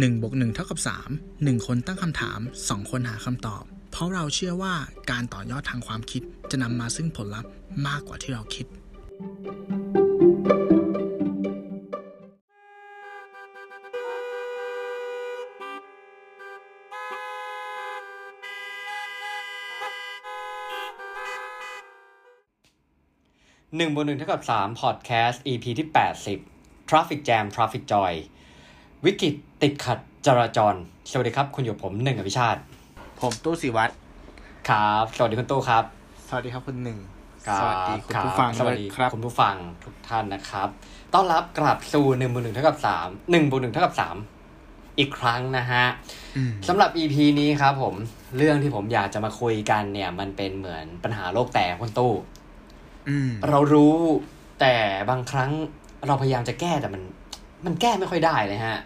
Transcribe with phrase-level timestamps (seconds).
[0.00, 0.78] 1บวก1เท่ากับ
[1.14, 4.74] 3 1 คนตั้งคำถาม 2 คนหาคำตอบ เพราะเราเชื่อว่า
[5.10, 7.50] การต่อยอดทางความคิดจะนำมาซึ่งผลลัพธ์
[7.86, 8.66] มากกว่าที่เราคิด
[23.76, 26.38] หนึ่งบนหนึ่งเท่ากับสามพอดแคสต์ EP ที่แปดสิบ
[26.88, 28.12] Traffic Jam Traffic Joy
[29.04, 30.74] วิกฤต ติดขัดจราจร
[31.10, 32.60] สวัสดีครับ คุณอยู่ผมหนึ่งอภิชาติ
[33.20, 33.92] ผมตู้สิวัตร
[34.68, 35.84] ครับ สวัสดีคุณตู้ครับ
[36.28, 36.98] สวัสดีครับคุณหนึ่ง
[37.50, 40.68] รับสวัสดีคุณรับผู้ฟังสวัสดีด้วยครับคุณผู้ฟังทุกท่านนะครับ
[41.14, 44.16] ต้อนรับกลับสู่หนึ่งบนหนึ่งเท่ากับสามหนึ่งบนหนึ่งเท่ากับสาม
[44.98, 45.84] อีกครั้งนะฮะ
[46.36, 47.94] อืมสำหรับ EP นี้ครับผม
[48.36, 52.12] เรื่องที่ผมอยากจะมาคุยกันเนี่ย มันเป็นเหมือนปัญหาโลกแตกคุณตู้
[53.08, 53.94] อืมเรารู้
[54.60, 54.74] แต่
[55.10, 55.50] บางครั้ง
[56.06, 57.02] เราพยายามจะแก้แต่มัน
[57.66, 58.78] มันแก้ไม่ค่อยได้เลยฮะ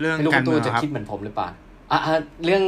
[0.00, 1.48] เรื่องไม่รู้กาคุรณเมืตู้องจะครับคิดเหมือนผมหรือเปล่า
[1.92, 2.62] อะอะเรื่อง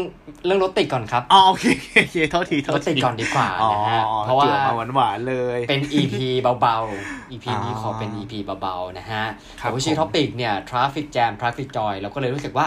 [0.47, 6.14] เรื่องรถติดก่อนครับอ๋อโอเคโอเคโอเคโทษทีโทรษถติดทีก่อนดีกว่าอ๋อนะฮะเพราะว่าจือมาหวานๆเลย เป็น EP
[6.61, 9.25] เบาๆ EP นี้อ๋อขอเป็น EP เบาๆนะฮะ
[9.61, 12.66] ครับแต่ว่าชื่อผมท็อปิกเนี่ย traffic jam traffic joy เราก็เลยรู้สึกว่า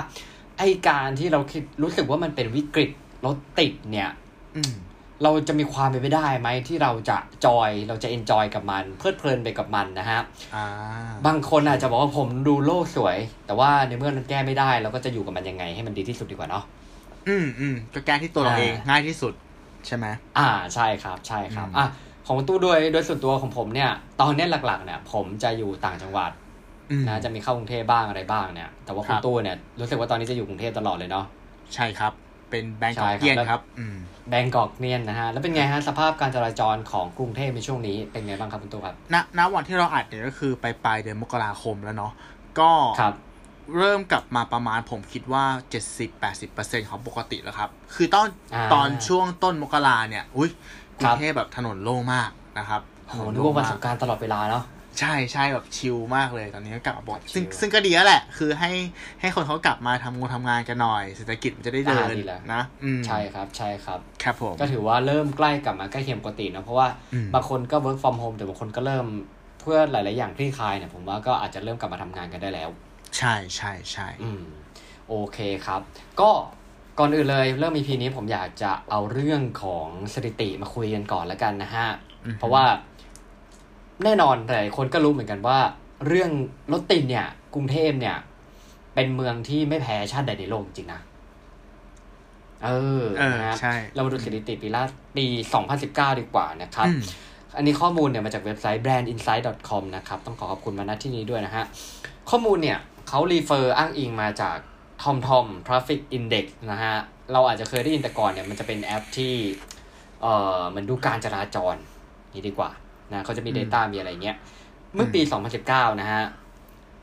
[0.58, 2.90] ไอการที่เราคิดรู้สึกว่ามันเป็นวิกฤต
[3.26, 4.10] รถติดเนี่ย
[4.56, 4.74] อืม
[5.24, 10.20] เราจะมีความเป็นไปได้ไหมที่เราจะ joy เราจะ enjoy กับมัน เพลิดเพลินไปกับมันนะฮะ
[10.56, 10.66] อ่า
[11.28, 16.64] บางคนอาจจะบอกว่าผมดูโลกสวย แต่ว่าในเมื่อมันแก้ไม่ได้ เราก็จะอยู่กับมันยังไงให้มันดีที่สุดดีกว่าเนาะ
[17.28, 19.34] อืมอืมก็แก้ที่ตัวเราอ่าเองง่ายที่สุด
[19.88, 20.06] ใช่ไหม
[20.38, 21.88] อ่าใช่ครับใช่ครับอืมอะ
[22.26, 23.90] ของคุณตู้โดยโดยส่วนตัวของผมเนี่ย
[24.22, 26.32] ตอนเนี้ยหลักๆ เนี่ย ผมจะอยู่ต่างจังหวัด
[26.92, 31.26] อืมนะจะมีเข้ากรุงเทพบ้างอะไรบ้างเนี่ย แต่ว่าครับคุณบตู้เนี่ยรู้สึกว่าตอนนี้จะอยู่กรุงเทพตลอดเลยเนาะ
[31.76, 32.14] ใช่ครับ
[32.50, 33.98] เป็นแบงก์ใช่กครับเกียนแล้วครับอืม
[34.30, 42.12] แบงกอกเนี่ยนะฮะ แล้วเป็นไงฮะ สภาพการจราจรของกรุงเทพในช่วงนี้เป็นไงบ้างครับคุณตู้ครับณณวันที่เราอัดเนี่ยก็คือไปปลายเดือนมกราคมแล้วเนาะ
[42.60, 43.14] ก็ครับ
[43.78, 45.44] เริ่มกลับมาประมาณผมคิดว่า
[46.18, 50.50] 70-80%ของปกติแล้วครับ คือตอนอ่าตอนช่วงต้นมกราเนี่ย อุ้ย
[51.00, 54.64] กครัรุบงเทพแบบถนนโล่งมากนะครับโอ้โหนึกว่าวันสงกรารตลอดเวลาเนาะ
[55.00, 58.72] ใช่ใช่แบบชิลมากเลย ตอนนี้ก็กลับมาปกติซึ่งชิลซึ่งก็ดีแล้วแหละ คือให้
[59.22, 69.06] ให้คนเขากลับมาทำงานทำงานกันหน่อยเศรษฐกิจมันจะได้เดินอ่าดีแล้วนะอืมใช่ครับใช่ครับครับผมก็ถือว่าเริ่มใกล้กลับมาใกล้เคียงปกตินะเพราะว่าอืมบางคนก็ work from home แต่บางคนก็เริ่ม
[69.62, 72.70] เพื่อหลาย ๆ อย่างคลี่คลายเนี่ยผมว่าก็อาจจะเริ่มกลับมาทำงานกันได้แล้ว
[73.18, 74.44] ใช่ใช่ใช่อืม
[75.08, 75.82] โอเคครับ
[76.22, 76.30] ก็
[77.00, 81.88] ก่อนอื่นเลยเริ่ม EP นี้ผมอยากจะเอาเรื่องของสถิติมาคุยกันก่อนแล้วกันนะฮะ
[82.26, 82.64] อืมเพราะว่า
[84.04, 85.60] แน่นอนหลายคนก็รู้เหมือนกันว่า
[86.08, 86.32] เรื่อง
[86.72, 88.18] รถติดเนี่ย กรุงเทพเนี่ย
[88.96, 91.02] เป็นเมืองที่ไม่แพ้ชาติใดในโลกจริงนะ
[92.66, 92.70] เอ
[93.02, 94.84] อเออนะฮะใช่เรามาดูสถิติปีล่า
[95.18, 95.26] ปี
[95.74, 97.02] 2019 ดีกว่านะครับอืม
[97.58, 101.64] อันนี้ข้อมูลเนี่ยมาจากเว็บไซต์ brandinsight.com นะครับ ต้องขอขอบคุณมาณที่นี้ด้วยนะฮะ
[102.30, 104.58] ข้อมูลเนี่ยเขารีเฟอร์อ้างอิงมาจาก
[105.04, 106.96] TomTom Traffic Index นะฮะ
[107.32, 109.34] เราอาจจะเคยได้ยินแต่ก่อนเนี่ยมันจะเป็นแอปที่
[110.22, 111.76] เอ่อเหมันดูการจราจร
[112.34, 112.70] นี่ดีกว่า
[113.12, 114.36] นะเขาจะมีอืม Data มีอะไรเงี้ย
[114.96, 115.22] เมื่อปี
[115.62, 116.24] 2019 นะฮะ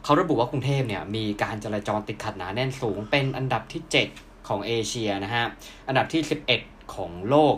[0.05, 3.83] เขาระบุว่ากรุงเทพเนี่ยมีการจราจรติดขัดหนาแน่นสูง เป็นอันดับที่
[4.15, 5.45] 7 ของเอเชียนะฮะ
[5.89, 6.23] อันดับที่
[6.57, 7.55] 11 ของโลก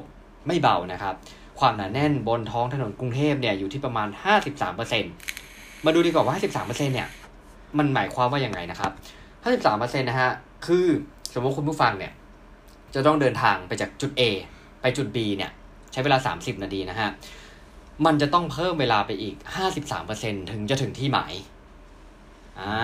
[0.47, 1.15] ไม่เบานะครับ
[1.61, 4.09] ความหนาแน่นบนท้องถนนกรุงเทพเนี่ยอยู่ที่ประมาณ
[4.77, 6.34] 53%มาดูดีกว่าว่า
[6.67, 7.09] 53%เนี่ย
[7.78, 8.93] มันหมายความว่ายังไงนะครับ
[9.55, 10.31] 53%นะฮะ
[10.67, 10.87] คือ
[11.34, 12.13] สมมติคุณผู้ฟังเนี่ย
[12.95, 14.23] จะต้องเดินทางไปจากจุด A
[14.81, 15.51] ไปจุด B เนี่ย
[15.93, 17.09] ใช้เวลา 30 นาทีนะฮะ
[18.05, 19.34] มันจะต้องเพิ่มเวลาไปอีก
[19.93, 21.34] 53%ถึงจะถึงที่หมาย
[22.61, 22.79] อ่า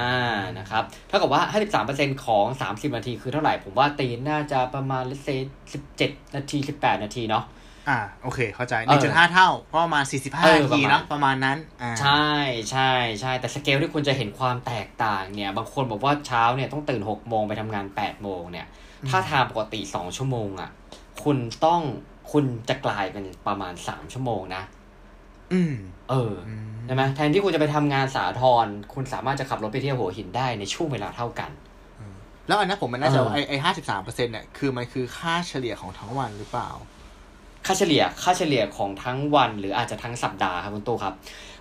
[0.59, 1.43] นะครับเท่ากับว่า
[1.83, 5.29] 53%ของ 30 นาทีคือเท่าไหร่ ผมว่าตีนน่าจะประมาณเลเซ
[5.83, 7.45] 17นาที 18 นาทีเนาะ
[7.89, 12.27] อ่าโอเค เข้าใจเออ1.5เท่าก็ประมาณ45เออนาทีประมาณเนาะประมาณนั้นอ่าใช่
[12.71, 12.91] ใช่
[13.21, 18.67] ใช่แต่สเกลที่คุณจะเห็นความแตกต่างเนี่ย บางคนบอกว่าเช้าเนี่ยต้องตื่น6โมงไปทำงาน8โมงเนี่ย
[19.03, 20.71] อืมถ้าทางปกติ2ชั่วโมงอะ่ะ
[21.25, 21.81] คุณต้อง
[22.33, 24.82] คุณจะกลายเป็นประมาณ3ชั่วโมงนะอืม
[26.11, 31.51] เอออืมใช่ไหมแทนที่คุณจะไปทำงานสาทรคุณสามารถจะขับรถไปเที่ยวหัวหินได้ในช่วงเวลาเท่ากัน
[32.47, 36.71] แล้วอันนั้นผมมันน่าจะเออไอไอห้าสิบสามเปอร์เซ็นต์เนี่ยคือมันคือค่าเฉลี่ยของทั้งวันหรือเปล่า
[37.67, 41.15] ค่าเฉลี่ยค่าเฉลี่ยของทั้งวัน หรืออาจจะทั้งสัปดาห์ครับคุณตู้ครับ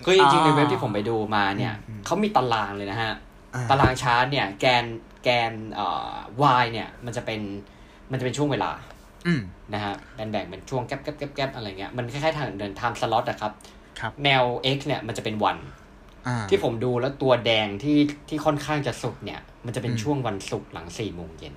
[0.06, 3.14] คือจริงๆในเว็บที่ผมไปดูมาเนี่ยอืมเขามีตารางเลยนะฮะ
[3.56, 4.86] อ่าตารางชาร์ตเนี่ย แกน
[5.24, 6.14] แกนเอ่อ
[6.62, 7.42] y เนี่ย มันจะเป็น
[8.12, 8.72] มันจะเป็นช่วงเวลา
[9.28, 9.42] อืม
[9.74, 13.81] นะฮะแบ่งแบ่งเป็นช่วงแก๊บแก๊บแก๊บแก๊บอะไรเงี้ยมันคล้ายๆทางเดิน time slot อะครับครับ
[14.26, 14.44] แนว
[14.76, 15.58] x เนี่ยมันจะเป็นวัน
[16.28, 17.98] อ่าที่ผมดูแล้วตัวแดงที่
[18.30, 21.54] ที่ค่อนข้างจะสุดเนี่ย มันจะเป็นอืมช่วงวันศุกร์หลังสี่โมงเย็น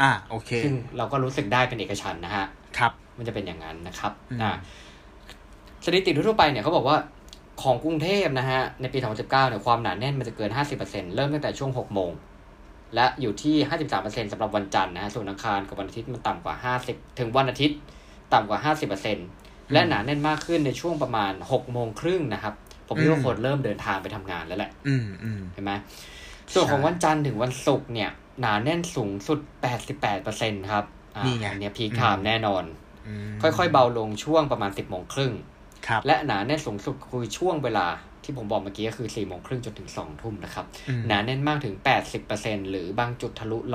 [0.00, 2.46] อ่าโอเค ซึ่งเราก็รู้สึกได้เป็นเอกฉันท์นะฮะ
[2.78, 4.52] ครับ มันจะเป็นอย่างนั้นนะครับอืมอ่า
[5.84, 6.96] สถิติทั่วๆไปเนี่ยเขาบอกว่า
[7.62, 10.50] ของกรุงเทพนะฮะ ในปี 2019 เนี่ยความหนาแน่นมันจะเกิน
[10.82, 12.12] 50%เริ่มตั้งแต่ช่วง 6 โมง
[12.94, 13.56] และอยู่ที่
[13.94, 17.78] 53%สำหรับวันจันทร์นะฮะ ส่วนอังคารกับวันอาทิตย์มันต่ำกว่า 50 ถึงวันอาทิตย์
[18.32, 18.74] ต่ำกว่า
[19.08, 22.54] 50% และหนาแน่นมากขึ้นในช่วงประมาณ6โมงครึ่งนะครับ
[22.86, 25.72] ผมคิดว่าคนเริ่มเดินทางไปทำงานแล้วแหละอืมอืมเห็นไหม
[26.52, 28.10] ส่วนของใช่วันจันทร์ถึงวันศุกร์เนี่ย
[28.40, 29.38] หนาแน่นสูงสุด
[30.04, 30.84] 88%ครับ
[31.16, 32.64] อ่านี่ไงอันเนี้พีคไทอืม์มแน่นอน
[33.06, 35.32] อืมค่อยๆเบาลงช่วงประมาณ10โมงครึ่ง
[35.86, 37.86] ครับและหนาแน่นสูงสุดคือช่วงเวลา
[38.24, 41.74] ที่ผมบอกเมื่อกี้ก็คือ4โมงครึ่งจนถึง2ทุ่มนะครับอืมหนาแน่นมากถึง
[42.22, 43.72] 80%หรือบางจุดทะลุ113%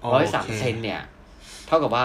[0.00, 1.00] โอร้อยเคสามเซนเนี่ย
[1.66, 2.04] เท่ากับว่า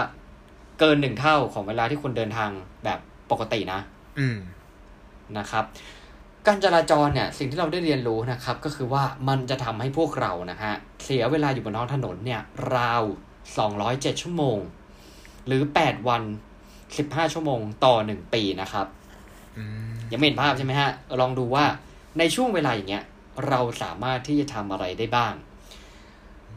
[0.80, 2.50] เกินหนึ่งเท่าของเวลาที่คนเดินทาง
[2.84, 2.98] แบบ
[3.30, 3.80] ปกตินะ
[4.18, 4.38] อืม
[5.38, 5.64] นะครับ
[6.46, 10.72] การจราจรเนี่ย สิ่งที่เราได้เรียนรู้นะครับ ก็คือว่ามันจะทำให้พวกเรานะฮะ
[11.04, 12.40] เสียเวลาอยู่บนท้องถนนเนี่ย
[12.76, 13.02] ราว
[13.62, 14.58] 207ชั่วโมง
[15.46, 16.22] หรือ8วัน
[16.78, 18.86] 15ชั่วโมงต่อ1ปีนะครับ
[19.58, 20.90] อืมยังไม่เห็นภาพใช่ไหมฮะ
[21.20, 21.64] ลองดูว่า
[22.18, 23.04] ในช่วงเวลาอย่างเงี้ย
[23.48, 25.34] เราสามารถที่จะทำอะไรได้บ้าง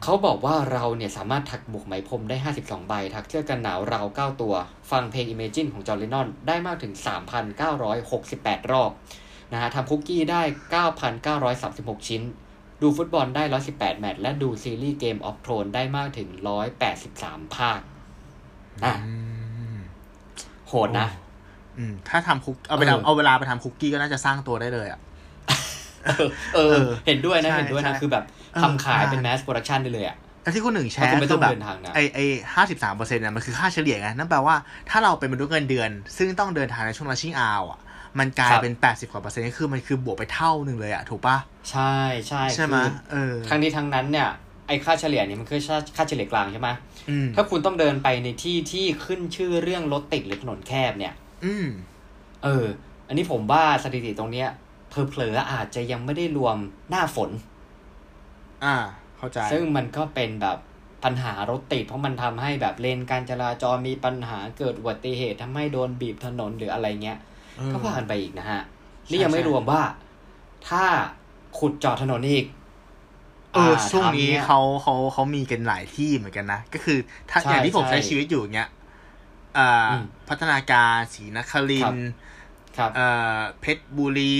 [0.04, 4.54] เขาบอกว่าเราเนี่ยสามารถถักหมวกไหมพรมได้ 52 ใบ ถักเสื้อกันหนาวราว9ตัว
[4.92, 6.94] ฟังเพลง Imagine ของจอร์ l ลนอนได้มากถึง
[8.02, 8.92] 3,968 รอบ
[9.52, 10.42] นะฮะทำคุกกี้ได้
[11.46, 12.22] 9,936 ชิ้น
[12.82, 16.30] ดูฟุตบอลได้ 118 แมตช์และดูซีรีส์เกมออฟโ r รนได้มากถึง
[16.92, 17.80] 183 ภาค
[18.86, 19.14] อะอื
[19.76, 19.78] ม
[20.68, 21.08] โหดนะ
[21.78, 25.00] อืมถ้าทำคุกเอาไปเออทำเอาเวลาไปทำคุกกี้ก็น่าจะสร้างตัวได้เลยอะ
[26.06, 32.20] เออเออเห็นด้วยนะใช่เห็นด้วยนะใช่คือแบบเออ ทำขายเป็นใช่ mass production ได้เลยอะแล้วที่คุณหนึ่งแชร์คือเพราะร์คุณไม่ต้องแบบเดินทางนะไอไอ
[32.54, 34.56] ห้าสิบสามเปอร์เซ็นต์เนี่ยมันคือค่าเฉลี่ยไงนั่นแปลว่า
[34.90, 37.80] ถ้าเราเป็นมนุษย์เงินเดือน ซึ่งต้องเดินทางในช่วงรัชชิ่งอาวอะ
[38.20, 41.38] มันกลายเป็นแปดสิบกว่าเปอร์เซ็นต์ก็คือมันคือบวกไปเท่าหนึ่งเลยอะถูกปะ
[41.72, 41.96] ใช่
[42.28, 44.30] ใช่ใช่ไหมคือเออทั้งนี้ทั้งนั้นเนี่ย
[44.68, 46.70] ไอ้ค่าเฉลี่ยเนี่ยมันคือค่าค่าเฉลี่ยกลางใช่ไหม
[47.10, 51.14] อืมถ้าคุณต้องเดินไปในที่ที่ขึ้นชื่อเรื่องรถติดหรือถนนแคบเนี่ย
[51.46, 51.68] อืม
[52.44, 52.66] เออ
[53.08, 54.50] อันนี้ผมว่าสถิติตรงเนี้ย
[54.90, 56.58] เพลอๆอาจจะยังไม่ได้รวม
[56.90, 57.30] หน้าฝน
[58.64, 58.76] อ่า
[59.18, 60.58] เข้าใจ ซึ่งมันก็เป็นแบบ
[61.04, 67.20] ปัญหารถติด เพราะมันทำให้แบบเลนการจราจรมีปัญหาเกิดอุบัติเหตุทำให้โดนบีบถนนหรืออะไรเงี้ย
[67.58, 68.62] เออก็ว่ากันไปอีกนะฮะ
[69.08, 69.82] ใช่นี่ยังไม่ใช่รวมว่า
[70.68, 70.84] ถ้า
[71.58, 72.46] ขุดเจาะถนนอีก
[73.54, 76.98] เออช่วงนี้ทำยเขาเขาเขามีกันหลายที่เหมือนกันนะ ก็คือ
[77.30, 78.70] ถ้าใช่อย่างที่ผมใช่ใช้ชีวิตอยู่เงี้ย
[79.58, 82.10] อ่าอืมพัฒนาการศรีนครินทร์
[82.78, 84.38] ครับเอ่อเพชรบุรี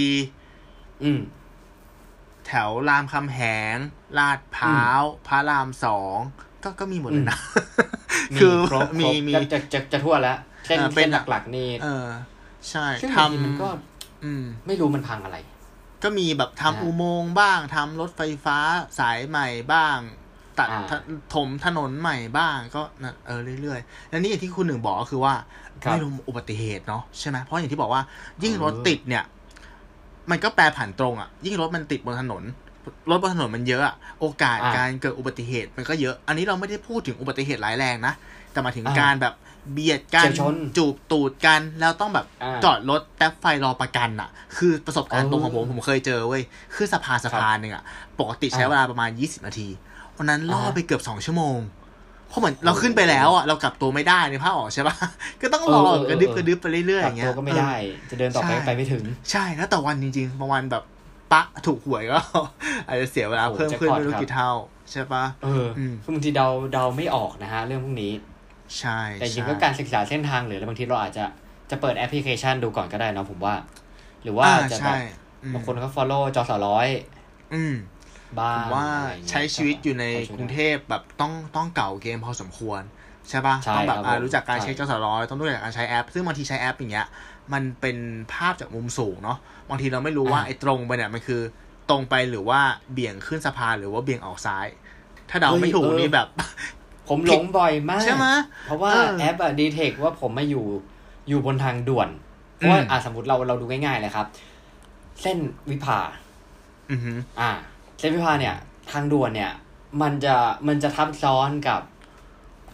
[1.04, 1.20] อืม
[2.48, 3.40] แถวรามคำแห
[3.76, 3.78] ง
[4.18, 6.18] ลาดพร้าวพระรามสอง
[6.64, 7.40] ก็ก็มีหมดเลยนะ
[8.34, 12.08] มีคือครบมีครบมีจะจะจะจะทั่วแล้วเส้นเออเป็เส้นนหลักๆนี่เออ
[12.70, 15.38] ใช่ซึ่งทบางทีมันก็ำอืม ไม่รู้มันพังอะไร
[16.04, 18.58] ก็มีแบบนะทำอุโมงค์บ้างทำรถไฟฟ้า
[19.00, 19.98] สายใหม่บ้าง
[20.60, 20.94] ตัดอ่าถ
[21.34, 25.34] ถมถนนใหม่บ้างก็นะเออเรื่อยๆ แล้วนี่อย่างที่คุณหนึ่งบอกก็คือว่า
[25.84, 28.02] ครับไม่รู้อุบัติเหตุเนาะใช่ไหมเพราะอย่างที่บอกว่า
[28.44, 29.24] ยิ่งเออรถติดเนี่ย
[30.32, 32.44] มันก็แปรผันตรงอะ่ะ ยิ่งรถมันติดบนถนน
[33.10, 38.14] รถบนถนนมันเยอะอะโอกาสอ่าการเกิดอุบัติเหตุมันก็เยอะ อันนี้เราไม่ได้พูดถึงอุบัติเหตุร้ายแรงนะ
[38.52, 39.34] แต่หมายถึงอ่าการแบบ
[39.74, 46.44] เบียดกันเฉียวชนจูบตูดกัน แล้วต้องแบบอ่าจอดรถแท็บไฟรอประกันอะคือประสบการณ์เออตรงของผมผมเคยเจอเว้ย
[46.76, 47.84] คือสะพานสะพานหนึ่งอะ
[48.20, 49.68] ปกติใช้อ่าเวลาประมาณยี่สิบนาที
[50.18, 51.58] วันนั้นล่ออ่าไปเกือบสองชั่วโมง
[52.34, 54.96] เพราะเหมือนเราขึ้นไปแล้วอะเรากลับตัวไม่ได้ในภาพออกใช่ปะ
[55.42, 57.74] ก็ต้องรอเออเออเออกระดึบกระดึบไปเรื่อยๆอกลัย่าบงเงี้ตัยวก็ไม่ได้
[58.10, 60.84] จะเดินต่อไปใช่ก็ไปไม่ถึง ใช่แล้วแต่วันจริงๆบางวันแบบ
[61.32, 62.20] ปะถูกหวยก็
[62.88, 64.52] อาจจะเสียเวลาโอ้โหเพิ่มขึ้นแจ็คพอตไม่รู้ครับกี่เท่า
[64.92, 68.12] ใช่ปะเอออมคือบางทีเดาเดาไม่ออกนะฮะ เรื่องพวกนี้
[68.80, 71.26] ใช่ แต่จริงๆใช่ก็การศึกษาเส้นทางหรืออะไรบางทีเราอาจจะ
[71.72, 73.56] จะเปิดแอปพลิเคชันดูก่อนก็ได้เนอะผมว่า
[74.24, 74.98] หรือว่าอ่าจะแบใช่บ
[75.44, 76.88] อืมบางคนก็ follow จอสอร้อย
[77.54, 77.76] อืม
[78.40, 82.82] บ้าผงมว่าอะไรอย่างเงี้ยใช้ชีวิตอยู่ในช่วยกรุงได้เทพแบบต้องต้องเก่าเกมพอสมควร
[83.30, 87.08] ใช่ปะใช่ต้องแบบครับอ่าผมรู้จักการใช่เช็คเจ้าสร้อยต้องรู้จักการใช้แอป ซึ่งบางทีใช้แอปอย่างเงี้ย
[87.54, 87.98] มันเป็น
[88.34, 89.38] ภาพจากมุมสูงเนาะ
[89.70, 91.42] บางทีเราไม่รู้ว่าอ่าไอ้ตรงไปเนี่ยมันคือ
[91.90, 92.60] ตรงไปหรือว่า
[92.94, 94.68] เบี่ยงขึ้นสะพานหรือว่าเบี่ยงออกซ้าย
[95.30, 96.28] ถ้าเดาไม่ถูกนี่แบบ
[97.10, 98.26] ผมหลงบ่อยมากใช่ไหม
[98.66, 100.66] เพราะว่าเออแอปอะดีเทคว่าผมมาอยู่
[101.30, 102.10] อยู่บนทางด่วน
[102.56, 104.26] เพราะว่าอืมอะสมมติเราเราดูง่ายๆเลยครับ
[105.22, 105.38] เส้น
[105.70, 106.00] วิภา
[106.92, 107.52] อือหืออ่า
[108.04, 108.56] เส้นวิภาเนี่ย
[108.92, 109.52] ทางด่วนเนี่ย
[110.02, 110.36] มันจะ
[110.68, 111.82] มันจะทับซ้อนกับ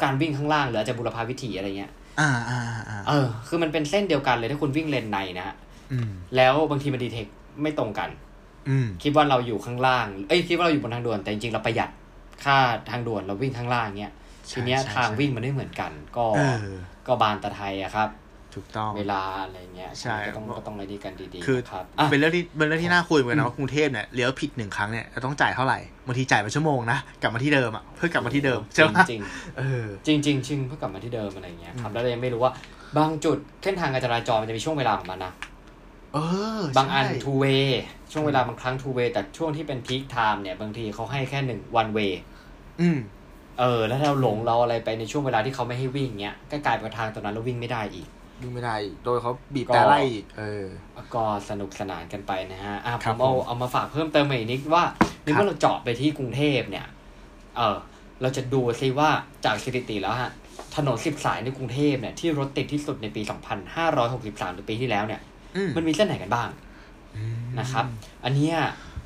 [0.03, 2.59] การวิ่งข้างล่างหรืออาจจะบุรพาวิถีอะไรเงี้ย อ่าอ่า
[2.89, 5.55] อ่าเออ คือมันเป็นเส้นเดียวกันเลยถ้าคุณวิ่งเลนในนะฮะ
[5.91, 7.25] อืมแล้วบางทีมันดีเทค
[7.61, 8.09] ไม่ตรงกัน
[8.69, 11.89] อืมคิดว่าเราอยู่ข้างล่าง เอ้ยคิดว่าเราอยู่บนทางด่วนแต่จริงๆเราประหยัด
[12.45, 12.57] ค่า
[12.89, 14.13] ทางด่วนเราวิ่งข้างล่างเงี้ย
[14.47, 16.67] ใช่ทีเนี้ยใช่ทางใช่วิ่งมันไม่เหมือนกัน ก็เออ
[17.07, 18.09] ก็บานตะไทยอะครับ
[18.55, 29.21] ถูกต้องเวลาอะไรเงี้ยใช่ก็ต้องก็ต้องอะไรดีกันดีๆคือนะครับอะเป็นเรื่องที่เป็นเรื่องที่น่าคุยเหมือนกันนะว่ากรุงเทพเนี่ยเลี้ยวผิดหนึ่งครั้งเนี่ยจะต้องจ่ายเท่าไหร่บางทีจ่ายเป็นชั่วโมงนะกลับมาที่เดิมอะเพื่อกลับมาที่เดิมใช่ไหมจริง
[29.57, 32.51] เออๆจริงๆจริงจริงเพื่อกลับมาที่เดิมอะไรเงี้ยครับแล้วเรายังไม่รู้ว่า
[32.97, 35.33] บางจุดเส้นทางการจราจรมันจะมีช่วงเวลาของมันนะ
[36.13, 36.17] เอ
[36.59, 37.65] อบางอันใช่ two way
[38.11, 42.11] ช่วงเวลาบางครั้ง two way แต่ช่วงที่เป็น peak time เนี่ยบางทีเขาให้แค่หนึ่ง one way
[42.81, 42.99] อืม
[43.59, 48.07] เออ แล้วเราหลงเราอะไรไปในช่วงเวลาที่เขาไม่ให้วิ่งเงี้ยก็กลายเป็นทางตรงนั้นเราวิ่งไม่ได้อีก
[48.41, 50.65] ดูไม่ได้อีกโดยเขาบีบแต่ไล่อีกเออ
[51.15, 54.83] ก็สนุกสนานกันไปนะฮะอะคผรับมเอาผมเอามาฝากเพิ่มเติมมาอีกนิดว่า
[55.23, 56.85] ในครัเมื่อบเราเจาะไปที่กรุงเทพเนี่ย
[57.55, 57.77] เออ
[58.21, 59.09] เราจะดูซิว่า
[59.45, 60.31] จากสถิติแล้วฮะ
[60.75, 63.21] ถนนสิบสายในกรุงเทพเนี่ยที่รถติดที่สุดในปี
[63.87, 65.21] 2563หรือปีที่แล้วเนี่ย
[65.55, 66.49] อืมมันมีเส้นไหนกันบ้าง
[67.59, 67.85] นะครับ
[68.23, 68.55] อันเนี้ย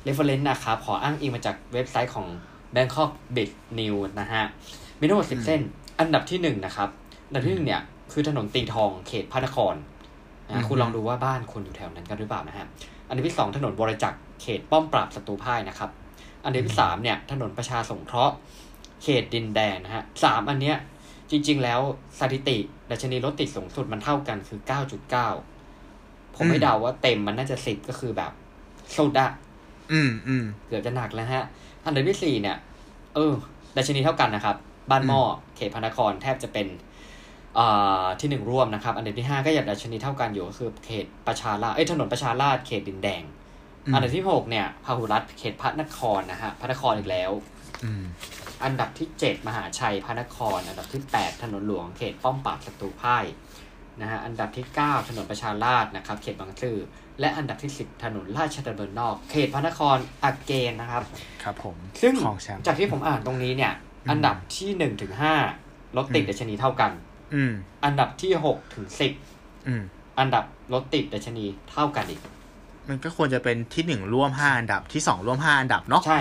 [0.06, 2.26] reference นะครับขออ้างอิงมาจากเว็บไซต์ของ
[2.74, 4.44] Bangkok Big News นะฮะ
[4.98, 5.60] มีทั้งหมดสิบเส้น
[6.00, 6.88] อันดับที่หนึ่งนะครับ
[7.26, 7.82] อันดับที่หนึ่งเนี่ย
[8.14, 9.74] คือถนนตีทองเขตพระนคร
[10.48, 12.66] อืนะมคุณลองดูว่าบ้านคุณอยู่แถวนั้นกันหรือเปล่านะฮะ
[13.08, 15.90] อันดับที่สองถนนบริจักษ์เขตป้อมปราบศัตรูพ่ายนะครับ
[16.44, 18.34] อันดับที่สามเนี่ยถนนประชาสงเคราะห์
[19.02, 20.76] เขตดินแดนนะฮะสามอันเนี้ย
[21.30, 21.80] จริง ๆ แล้ว
[22.20, 22.56] สถิติ
[22.90, 25.28] ดัชนีรถติดสูงสุดมันเท่ากันคือเก้าจุดเก้า
[26.34, 28.32] ผมไม่เดาว่าเต็มมันน่าจะสิบก็คือแบบ
[28.96, 29.30] สุดอะ
[29.92, 31.44] อืมอืมเกือบจะหนักแล้วฮะ
[31.84, 32.56] อันดับที่สี่เนี่ย
[33.14, 33.32] เออ
[33.76, 34.56] ดัชนีเท่ากันนะครับ
[34.90, 35.20] บ้านหม้อ
[35.56, 36.93] เขตพระนครแทบจะเป็นอ่า
[38.20, 43.22] ที่หนึ่งร่วมนะครับอันดับที่ห้าก็อย่างดัชนีเท่ากันอยู่ก็คือเขตประชาราษฎร์เอ้ยถนนประชาราษฎร์เขตดินแดง
[43.86, 47.30] อืมอันดับที่หกเนี่ยพหุรัฐเขตพระนครนะฮะพระนครอีกแล้ว
[47.84, 48.04] อืม
[48.64, 53.24] อันดับที่เจ็ดมหาชัยพระนคร อันดับที่แปดถนนหลวงเขตป้อมปราบศัตรูพ่าย
[54.00, 56.76] นะฮะอันดับที่เก้าถนนประชาราษฎร์นะครับ เขตบางซื่อ
[57.20, 61.02] และอันดับที่สิบถนนราชดำเนินนอก เขตพระนครอักเกนนะครับ
[61.42, 65.34] ครับผมซึ่งของแชมป์จากที่ผมอ่านตรงนี้เนี่ยอืมอันดับที่หนึ่งถึงห้า
[65.96, 66.92] รถติดอืมดัชนีเท่ากัน
[67.34, 67.52] อืม
[67.84, 69.12] อันดับที่หกถึงสิบ
[69.66, 69.82] อืม
[70.18, 72.20] อันดับรถติดดัชนีเท่ากันอีก
[72.88, 76.18] มันก็ควรจะเป็นที่หนึ่งร่วมห้าอันดับที่สองร่วมห้าอันดับเนาะใช่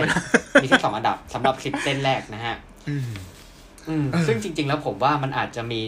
[0.64, 2.56] มีแค่สองอันดับสำหรับสิบเส้นแรกนะฮะ
[2.90, 3.04] อืม
[3.88, 5.82] อืมเออซึ่งจริง ๆ แล้วผมว่ามันอาจจะมี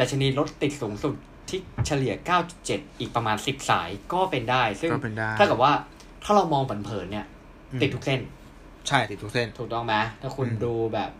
[0.00, 1.14] ดัชนีรถติดสูงสุด
[1.48, 2.14] ที่เฉลี่ย
[2.56, 5.72] 9.7 อีกประมาณ 10 สายก็เป็นได้ ซึ่งก็เป็นได้ถ้ากับว่า
[6.24, 7.26] ถ้าเรามองเผินๆเนี่ย
[7.72, 8.20] อืมติดทุกเส้น
[8.88, 11.10] ใช่ติดทุกเส้น ถูกต้องไหมถ้าคุณอืมดูแบบ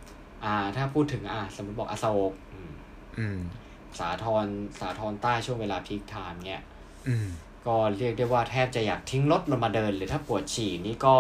[0.45, 2.50] อ่า ถ้าพูดถึงอ่า สมมติบอกอโศกอืมอืม
[3.99, 4.47] สาทร
[4.81, 6.61] สาทรใต้ช่วงเวลาพีคไทม์เนี่ย
[7.09, 7.29] อืม
[7.67, 11.17] ก็เรียกได้ว่าแทบจะอยากทิ้งรถลงมาเดินหรือถ้าปวดฉี่นี่ก็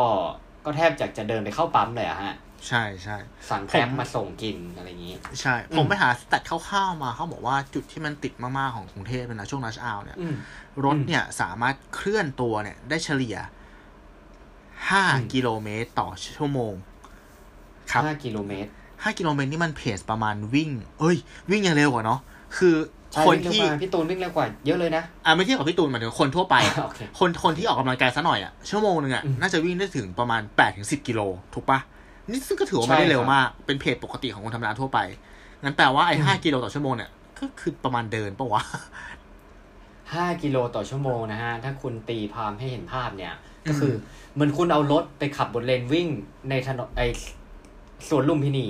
[0.64, 2.35] ก็แทบจะจะเดินไปเข้าปั๊มเลยอะฮะ
[2.69, 3.16] ใช่ใช่
[3.50, 10.37] สั่งแกร็บผมมาส่งกินอะไรอย่างนี้ ใช่ ผมไปหาสแตทคร่าวๆมาเขาบอกว่าจุดที่มันติดมากๆของกรุงเทพนะช่วงรัชอาวเนี่ยอืม
[10.85, 13.37] รถอืมเนี่ยสามารถเคลื่อนตัวเนี่ย ได้เฉลี่ย
[14.90, 16.75] ห้าอืมกิโลเมตรต่อชั่วโมง
[17.90, 18.71] ครับห้ากิโลเมตร
[19.02, 21.16] ห้ากิโลเมตรนี่มันเพจประมาณวิ่ง เอ้ย
[21.50, 22.21] วิ่งยังเร็วกว่าเนาะ
[22.57, 22.75] คือ
[23.12, 31.21] ใช่คนวิ่งเร็วที่กว่าพี่ตูนวิ่งเร็วกว่าเยอะเลยนะอ่าไม่เทียบกับพี่ตูนหมายถึงคนทั่วไปอะโอเคคนคนที่ออกกำลังกายซะหน่อยอะชั่วโมงหนึ่งอะอืมน่าจะวิ่งได้ถึงประมาณแปดถึงสิบกิโล
[31.54, 31.78] ถูกปะ
[32.30, 34.99] นี่ซึ่งก็ถือว่าไม่ได้ใช่เร็วครับมาก เป็นเพจปกติของคนธรรมดาทั่วไป
[35.62, 38.62] งั้นแปลว่าไอ้อืมห้ากิโลต่อชั่วโมงเนี่ยก็คือประมาณเดินปะวะ
[40.14, 43.35] ห้ากิโลต่อชั่วโมงนะฮะ ถ้าคุณตีพามให้เห็นภาพเนี่ย
[43.69, 43.95] ก็คือ
[44.35, 46.09] เหมือนคุณเอารถไปขับบนเลนวิ่ง
[46.50, 47.00] ในถนนไอ
[48.09, 48.66] สวนลุมพินี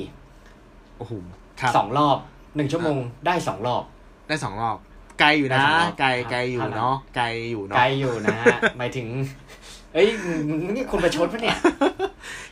[1.01, 1.15] โอ้โห
[1.61, 2.17] ครับสองรอบ
[2.57, 3.83] หนึ่งชั่วโมงได้สองรอบ
[4.29, 4.77] ได้สองรอบ
[5.21, 9.09] ไกลอยู่นะได้สองรอบไกลครับไกลอยู่เท่านั้นเนาะไกลอยู่เนาะไกลอยู่นะฮะหมายถึง
[9.95, 10.09] เอ้ย
[10.75, 11.59] นี่คุณประชดปะเนี่ย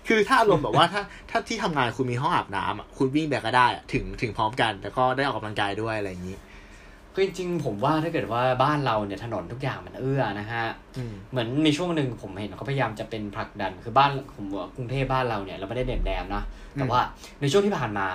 [0.09, 6.37] คือถ้าอารมณ์แบบว่าถ้าถ้าที่ทำงานคุณมีห้องอาบน้ำอะคุณวิ่งแบบก็ได้อะถึงถึงพร้อมกันแล้วก็ได้ออกกำลังกายด้วยอะไรอย่างนี้
[7.15, 10.65] คือจริงๆผมว่าถ้าเกิดว่าบ้านเราเนี่ยถนนทุกอย่างมันเอื้อนะฮะ
[10.97, 16.43] อืมเหมือนมีช่วงหนึ่งผมเห็นเขาพยายามจะเป็นผลักดันคือบ้านผมว่ากรุงเทพบ้านเราเนี่ยเราไม่ได้เด่นแดมนะ
[16.75, 17.01] แต่ว่า
[17.41, 18.07] ในช่วงที่ผ่านมา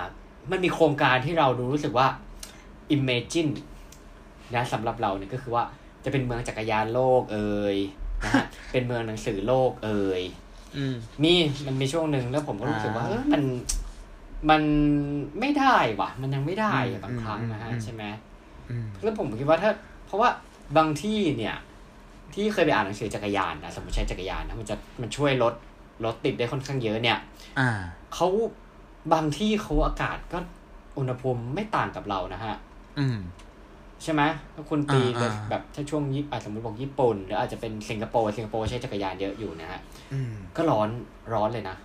[0.50, 2.06] มันมีโครงการที่เราดูรู้สึกว่า
[2.96, 3.52] imagine
[4.54, 5.64] นะสำหรับเราเนี่ยก็คือว่า
[6.04, 7.76] จะเป็นเมืองจักรยานโลกเอ่ย
[8.24, 10.22] นะฮะเป็นเมืองหนังสือโลกเอ่ย
[10.76, 11.32] อืมมี
[11.66, 13.42] มันมีช่วงหนึ่งแล้วผมก็รู้สึกว่าอ่าเออมัน
[14.50, 14.62] มัน
[15.40, 18.04] ไม่ได้ว่ะ มันยังไม่ได้อือะมบางครั้งนะฮะอืมใช่ไหม
[18.70, 19.70] อืมแล้วผมคิดว่าถ้า
[20.06, 20.28] เพราะว่า
[20.76, 21.56] บางที่เนี่ย
[22.34, 25.54] ที่เคยไปอ่านหนังสือจักรยานนะสมมติใช้จักรยานนะมันจะมันช่วยลด
[26.04, 27.18] รถติดได้ค่อนข้างเยอะเนี่ย
[27.58, 27.70] อ่า
[28.14, 28.28] เขา
[29.12, 30.38] บางที่เขาอากาศก็
[30.98, 32.54] อุณหภูมิไม่ต่างกับเรานะฮะ
[32.98, 33.18] อืม
[34.02, 34.22] ใช่ไหม
[34.54, 39.80] ถ้าคุณตีอ่าเลยอ่าแบบถ้าช่วงญี่อะสมมติบอกญี่ปุ่นหรืออาจจะเป็นสิงคโปร์สิงคโปร์ใช้จักรยานเยอะอยู่นะฮะ
[40.12, 40.88] อืมก็ร้อน
[41.32, 41.76] ร้อนเลยนะ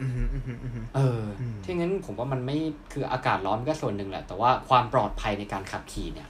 [0.00, 2.56] อืมอืมอืมอืมเอออมที่งั้นผมว่ามันไม่
[2.92, 6.28] คืออากาศร้อนก็ส่วนหนึ่งแหละ แต่ว่าความปลอดภัยในการขับขี่เนี่ย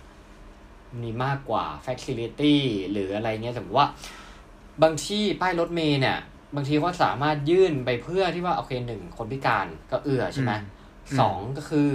[1.02, 2.56] มีมากกว่า facility
[2.90, 3.88] หรืออะไรเงี้ยสมมติว่า
[4.82, 6.18] บางที่ป้ายรถเมล์เนี่ย
[6.56, 10.52] บางทีก็สามารถยื่นไปเพื่อที่ว่าโอเคหนึ่งคนพิการก็เอื้อใช่ไหม
[11.10, 11.88] อืมสองก็คือ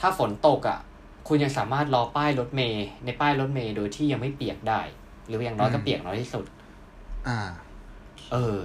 [0.00, 0.80] ถ้าฝนตกอะ
[1.28, 4.80] คุณยังสามารถรอป้ายรถเมล์ในป้ายรถเมล์โดยที่ยังไม่เปียกได้
[5.26, 6.44] หรืออย่างน้อยก็เปียกน้อยที่สุด
[7.28, 7.38] อ่า
[8.32, 8.58] เออ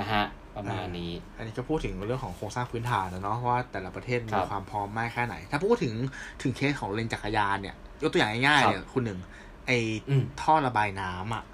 [0.00, 0.22] นะฮะ
[0.56, 5.94] ประมาณนี้ อันนี้ก็พูดถึงเรื่องของโครงสร้างพื้นฐานนะเนาะว่าแต่ละประเทศคมีรับความพร้อมมากแค่ไหน ถ้าพูดถึง
[6.42, 9.18] ถึงเคสของเลนจักรยานเนี่ยยกตัวอย่างง่ายๆครับเนี่ยคุณหนึ่ง
[9.66, 11.44] ไอ้อืมท่อระบายน้ำอะ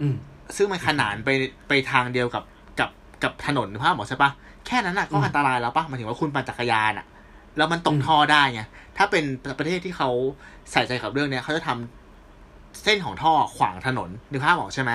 [0.00, 0.16] อืม
[0.56, 1.30] ซึ่งมันขนานไป
[1.68, 2.44] ไปทางเดียวกับ
[2.80, 2.90] กับ
[3.22, 4.30] กับถนนภาพบอกใช่ปะ
[4.66, 7.06] แค่นั้นอะก็อืมอันตรายแล้วปะหมายถึงว่าคุณปั่นจักรยานอะ
[7.56, 8.62] แล้วมันตกท่อได้ไง
[8.96, 9.24] ถ้าเป็น
[9.58, 10.10] ประเทศที่เขา
[10.72, 14.92] ใส่ใจกับเรื่องเนี้ยเขาจะทำเส้นของท่อขวางถนนนึกภาพออกใช่ไหม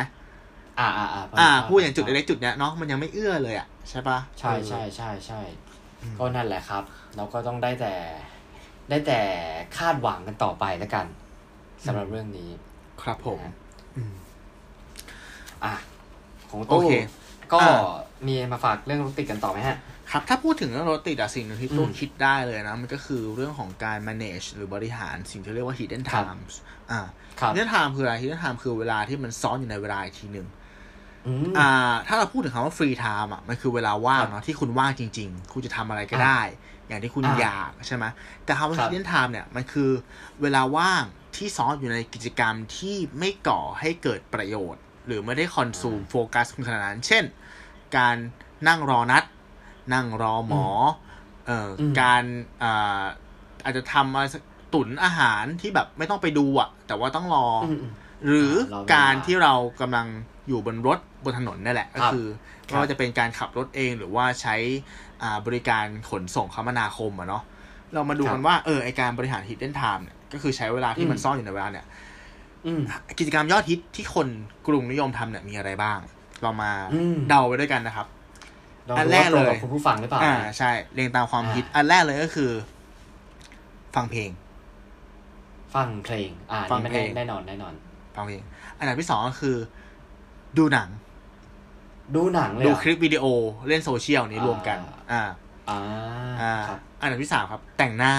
[0.80, 5.42] อ่าอ่าอ่าอ่าพูดอย่างจุดเล็กๆจุดเนี้ยเนาะมันยังไม่เอื้อเลยอะใช่ปะใช่ใช่ใช่ใช่
[6.18, 6.84] ก็นั่นแหละครับ
[7.16, 7.94] เราก็ต้องได้แต่
[8.90, 9.20] ได้แต่
[9.78, 11.06] คาดหวังกันต่อไปแล้วกัน
[11.86, 12.50] สำหรับเรื่องนี้
[13.02, 13.54] ครับผมนะอืม
[15.66, 15.76] อะ
[16.50, 16.94] ของโอตู้เค
[17.54, 17.94] ก็อ่า
[18.28, 19.78] มีมาฝากเรื่องรถติดกันต่อไหมฮะ
[20.12, 26.54] ครับ ถ้าพูดถึงเรื่องรถติดอะสิ่งหนึ่งที่อืมตู้คิดได้เลยนะ มันก็คือเรื่องของการ manage หรือบริหารสิ่งที่เรียกว่า hidden ครับ times
[26.92, 27.02] อ่า
[27.40, 30.48] ครับ hidden time คืออะไร hidden time คือเวลาที่มันซ้อนอยู่ในเวลาอีกทีหนึ่ง
[31.28, 36.42] อืมอ่า ถ้าเราพูดถึงคำว่า free time อะมันคือเวลาว่างครับเนาะที่คุณว่างจริง ๆ คุณจะทำอะไรก็ได้
[36.88, 38.06] อย่างที่คุณอ่าอยากใช่ไหม
[38.44, 39.90] แต่คำว่าครับ hidden time เนี่ยมันคือ
[40.42, 41.04] เวลาว่าง
[41.36, 47.24] ที่ซ้อนอยู่ในกิจกรรมที่ไม่ก่อให้เกิดประโยชน์ หรือไม่ได้คอนซูมโฟกัสคุณขนาดนั้น เช่น
[47.98, 48.16] การ
[48.68, 49.24] นั่งรอนัด
[49.94, 50.66] นั่งรอหมอ
[51.48, 52.24] เอ่ออมการ
[52.64, 53.04] อ่า
[53.64, 54.42] อาจจะทำอะไรสัก
[54.74, 57.94] ตุนอาหารที่แบบไม่ต้องไปดูอะแต่ว่าต้องรอออืมอืม
[58.26, 60.08] หรือรอเวลาการที่เรากำลัง
[60.48, 62.26] อยู่บนรถบนถนนนี่แหละ ก็ครับคือ
[62.70, 64.56] ครับไม่ว่าจะเป็นการขับรถเองหรือว่าใช้
[65.22, 67.44] อ่าบริการขนส่งคมนาคมอะเนาะ
[67.94, 72.07] เรามาดูครับกันว่าเออไอการบริหาร hidden time เนี่ยก็คือใช้เวลาที่มันอืมซ่อนอยู่ในเวลาเนี่ยอืม
[73.20, 74.28] กิจกรรมยอดฮิตที่คน
[74.68, 76.00] กรุงนิยมทำเนี่ยมีอะไรบ้าง
[76.42, 78.08] เรามาอืมเดาไปด้วยกันนะครับ
[78.90, 82.52] ลองอันดูแรว่ากตรงเลยกับคุณผู้ฟังหรือเปล่าอ่าใช่เรียงตามความอ่าฮิต อันแรกเลยก็คือ
[83.96, 84.30] ฟังเพลง
[85.76, 87.74] ฟังเพลง อ่าฟังนี่มันเพลงแน่นอนแน่นอน
[88.16, 88.42] ฟังเพลง
[88.80, 89.56] อันดับที่สองก็คือ
[90.58, 90.90] ดูหนัง
[92.16, 93.26] ดูหนังเลยดูเหรอคลิปวิดีโอ
[93.68, 94.78] เล่นโซเชียลนี้อ่ารวมกัน
[95.12, 95.24] อ่า
[95.70, 95.80] อ่า
[96.42, 98.16] อ่าครับอันดับที่สามครับ แต่งหน้า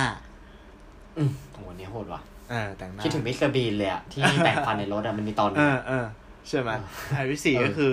[1.19, 2.38] อืมโอ้โหนี่โหดว่ะเออ
[2.79, 6.07] แต่งหน้าคิดถึงมิสเตอร์บีนเลยอะที่แปรงฟันในรถอะมันมีตอนหนึเองอเออ
[6.49, 6.71] ใช่ไหม
[7.11, 7.93] เอออันดับที่สี่เออก็คือ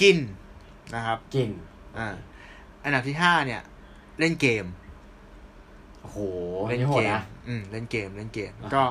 [0.00, 0.18] กิน
[0.94, 1.48] นะครับ กิน
[1.98, 2.08] อ่า
[2.84, 3.62] อันดับที่ห้าเนี่ย
[4.20, 4.66] เล่นเกม
[6.00, 6.18] โอ้โห
[6.68, 8.82] เล่นนี่โหเกดมนะอืมเล่นเกมเล่นเกมอะก็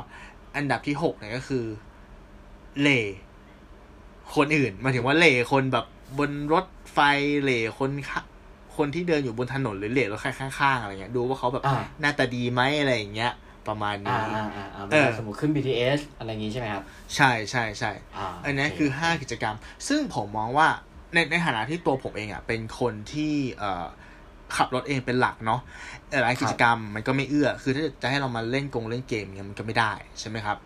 [0.56, 1.63] อันดับที่หกเนี่ยก็คือ
[2.80, 3.02] เหล่
[4.36, 5.86] คนอื่นหมายถึงว่าเหล่คนแบบ
[6.20, 7.00] บนรถไฟ
[7.42, 8.22] เหล่คนข้า
[8.78, 13.34] คนที่เดินอยู่บนถนนหรือเหล่รถข้างๆอะไรเงี้ยดูว่าเขาแบบอ่าหน้าตาดีไหมอะไรอย่างเงี้ย
[13.67, 16.84] ประมาณอ่านี้ อ่าอ่าอ่าเออสมมติขึ้น BTS อะไรอย่างงี้ใช่ไหมครับ
[17.15, 19.56] ใช่ใช่ใช่อ่าอันนี้โเคือห้ากิจกรรม
[19.88, 20.67] ซึ่งผมมองว่า
[21.13, 23.86] ในในฐานะที่ตัวผมเองอะเป็นคนที่เอ่อ
[24.56, 25.62] ขับรถเองเป็นหลักเนาะ
[26.10, 30.58] หลายกิจกรรมมันก็ไม่เอื้อ คือถ้าจะให้เรามาเล่นกงเล่นเกมเนี่ยมันก็ไม่ได้ใช่ไหมครับ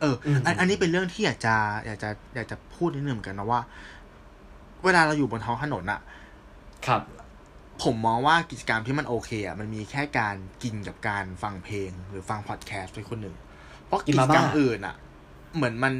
[0.00, 1.54] เอออมอันอันนี้เป็นเรื่องที่อยากจะ
[1.86, 3.60] อยากจะอยากจะพูดนิดนึงเหมือนกันนะว่า
[4.84, 6.00] เวลาเราอยู่บนท้องถนนอะ
[6.86, 7.02] ครับ
[7.82, 13.36] ผมมองว่ากิจกรรมที่มันโอเคอะมันมีแค่การกินกับการฟังเพลง หรือฟังพอดแคสต์เป็นคนหนึ่ง
[13.86, 14.96] เพราะกิกินจมากรรมม่าอื่นอะ
[15.56, 15.94] เหมือนมัน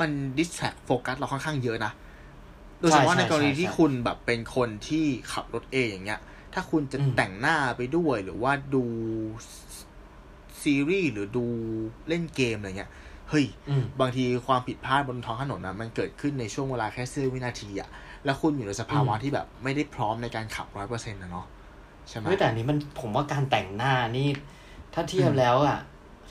[0.00, 1.92] มันดิสแทรกโฟกัสเราค่อนข้างเยอะนะ
[2.80, 6.20] โดยเฉพาะใช่ในกรณีใช่ที่ใช่คุณแบบเป็นคนที่ขับรถเองอย่างเงี้ย
[6.54, 8.84] ถ้าคุณจะอืมแต่งหน้าไปด้วยหรือว่าดู
[10.62, 11.46] ซีรีส์หรือดู
[12.08, 12.90] เล่นเกมอะไรเงี้ย
[13.30, 17.88] เฮ้ยอืมบางทีความผิดพลาดบนท้องถนนนะมันเกิดขึ้นในช่วงเวลาแค่เสี้ยววินาทีอะ
[18.24, 21.46] แล้วคุณอยู่ในสภาวะอืมที่แบบไม่ได้พร้อมในการขับร้อยเปอร์เซ็นต์นะเนาะ
[22.08, 24.28] ใช่ไหมเฮ้ยแต่อันนี้มันผมว่าการแต่งหน้านี่
[24.94, 25.78] ถ้าเทียบอืมแล้วอะ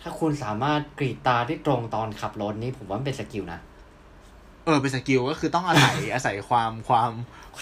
[0.02, 3.60] ถ้าคุณสามารถกรีดตาได้ตรงตอนขับรถนี่ผมว่ามันเป็น skill นะ
[4.65, 7.12] เออเป็นสกิลก็คือต้องอาศัยอาศัยความความ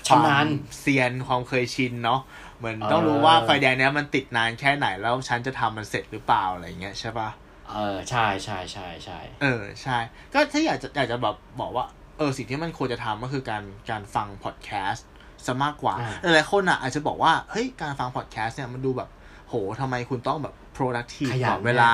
[0.07, 2.19] ชำนาญความเซียนความเคยชินเนาะ
[2.57, 7.29] เหมือนเออต้องรู้ว่าไฟแดงเนี้ยมันติดนานแค่ไหนแล้วฉันจะทำมันเสร็จหรือเปล่าอะไรเงี้ยใช่ปะ
[7.71, 9.97] เออใช่ใช่ใช่ใช่เออใช่
[10.33, 11.85] ก็ถ้าอยากจะอยากจะแบบบอกว่า
[12.17, 15.07] เออสิ่งที่มันควรจะทำก็คือการการฟังพอดแคสต์
[15.45, 19.09] ซะมากกว่าอ่าหลายๆคนอะอาจจะบอกว่าเฮ้ยการฟังพอดแคสต์เนี่ยมันดูแบบ
[19.47, 21.91] โหทำไมคุณต้องแบบ productive ขยันตลอดเวลา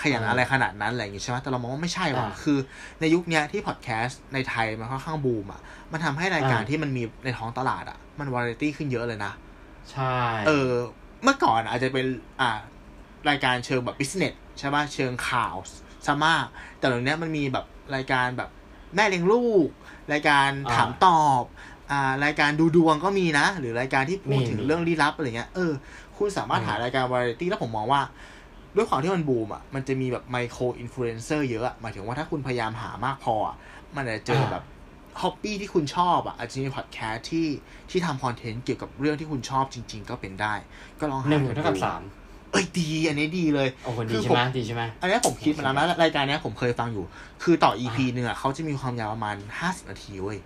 [0.00, 2.58] ขยันเออออะไรขนาดนั้นอะไรอย่างงี้ใช่ไหมแต่เรามองว่าไม่ใช่ว่ะอ่าคือ
[3.00, 5.60] ในยุคเนี้ยที่พอดแคสต์ในไทยมันค่อนข้างบูมอะ
[5.92, 9.32] มันทำให้รายการอ่าที่มันมีในท้องตลาดอะ มันวาไรตี้ขึ้นเยอะเลยนะ
[9.92, 10.72] ใช่ เออ
[11.22, 12.06] เมื่อก่อนอาจจะเป็น
[12.40, 12.58] อ่า
[13.28, 15.54] รายการเชิงแบบ business ใช่ป่ะเชิงข่าว
[16.06, 16.46] ซะมาก
[16.78, 18.50] แต่เดี๋ยวนี้มันมีแบบรายการแบบ
[18.94, 19.68] แม่เลี้ยงลูก
[20.12, 21.42] รายการถามตอบ
[21.90, 25.72] อ่ารายการดูดวงก็มีนะ หรือรายการที่พูดถึงเรื่องลี้ลับอะไรเงี้ยเออ
[26.16, 28.02] คุณสามารถหารายการวาไรตี้แล้วผมมองว่า
[28.76, 33.56] ด้วยความที่มันบูมอะมันจะมีแบบ micro influencer เยอะอะหมายถึงว่าถ้าคุณพยายามหามากพออะ
[33.96, 34.64] มันอาจจะเจอแบบ
[35.20, 37.48] hobby ที่คุณชอบอะอาจจะมีพอดแคสต์ที่
[37.90, 40.54] ที่ทำคอนเทนต์เกี่ยวกับเรื่องที่คุณชอบจริง ๆ ก็เป็นได้
[41.00, 42.02] ก็ลองหาหนึ่งเท่ากับดูสาม
[42.52, 47.04] เอ้ยดีอันนี้ดีเลยโอ้โหคืดีใช่ผมไหมดีใช่ไหมอันนี้ผมคิดมาแล้วนะรายการเนี้ยผมเคยฟังอยู่
[47.42, 50.38] คือต่อ EP อ่าหนึ่งอะเขาจะมีความยาวประมาณห้าสิบนาทีเว้ย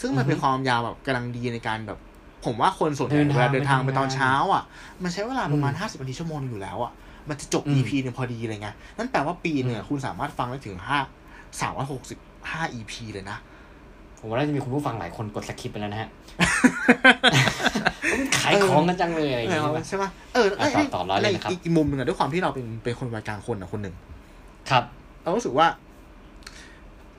[0.00, 1.98] ซึ่งมันอือฮึเป็นความยาวแบบกำลังดีในการแบบ
[2.44, 4.64] ผมว่าคนส่วนใหญ่เดินทางเวลาเดินทางไปไปทำตอนงานเช้า อะ
[5.02, 6.92] มันใช้เวลาประมาณอืมห้าสิบนาทีชั่วโมงหนึ่งอยู่แล้วอะ
[7.28, 10.98] มันจะจบอืม EP หนึ่งพอดีเลยไงนั่นแปลว่าปีหนึ่งอะอืมคุณสามารถฟังได้ถึงห้า
[11.60, 12.18] สามร้อยหกสิบ
[12.50, 13.38] ห้า EP เลยนะ
[14.18, 16.08] ผมว่าน่าจะมีคุณผู้ฟังหลายคนกดสคริปต์ไปแล้วนะฮะ
[18.38, 23.94] ขายของกันจังเลยอะไรอย่างเงี้ยใช่ไหมเอออะต่อต่อร้อยเลยนะครับอีกอีกมุมหนึ่งอะด้วยความที่เราเป็นเป็นคนวัยกลางคนอะคนหนึ่ง
[24.70, 24.84] ครับ
[25.22, 25.66] เรารู้สึกว่า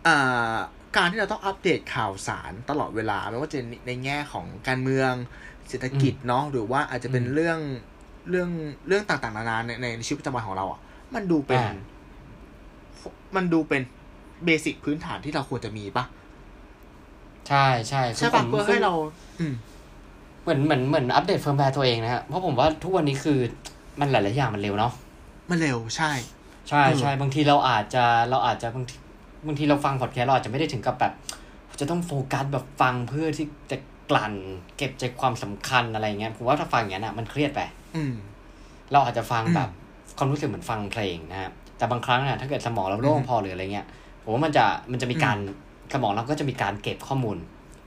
[0.08, 0.56] อ่า
[0.97, 5.12] การที่เราต้องอัปเดตข่าวสารตลอดเวลาไม่ว่าจะในในแง่ของการเมือง
[5.69, 7.60] เศรษฐกิจเนาะหรือว่าอาจจะเป็นอืมเรื่อง
[8.30, 8.49] เรื่อง
[8.88, 10.80] เรื่องต่างๆนานาในในชีวิตประจำวันของเราอะ
[11.15, 11.73] มันดูเป็นอ่า
[13.36, 13.82] มันดูเป็น
[14.45, 16.06] basic พื้นฐานที่เราควรจะมีปะ
[17.47, 18.93] ใช่ใช่คือใช่ปะผมเพื่อให้เรา
[19.39, 19.54] อืม
[20.43, 23.39] เหมือนเหมือนเหมือนอัปเดตเฟิร์มแวร์ตัวเองนะฮะ เพราะผมว่าทุกวันนี้คือ
[23.99, 24.93] มันหลาย ๆ อย่างมันเร็วเนาะ
[25.49, 26.12] มันเร็วใช่
[26.69, 28.95] ใช่เออใช่บางทีเราอาจจะเราอาจจะบางที
[29.47, 31.13] บางทีเราฟังพอดแคสต์เราอาจจะไม่ได้ถึงกับแบบ
[31.80, 33.77] จะต้องโฟกัสแบบฟังเพื่อที่จะ
[34.10, 34.34] กลั่น
[34.77, 37.62] เก็บใจความสำคัญอะไรเงี้ยผมว่าถ้าฟังอย่างนั้นอะมันเครียดไป
[37.95, 38.13] อืม
[38.91, 39.69] เราอาจจะฟังอืมแบบ
[40.17, 43.86] ความรู้สึกเหมือนฟังเพลงนะฮะแต่บางครั้งอะถ้าเกิดสมองเราโล่งอืมพอหรืออะไรเงี้ย
[44.23, 45.38] ผมว่ามันจะมันจะมีการ
[45.93, 47.38] สมองเราก็จะมีการเก็บข้อมูล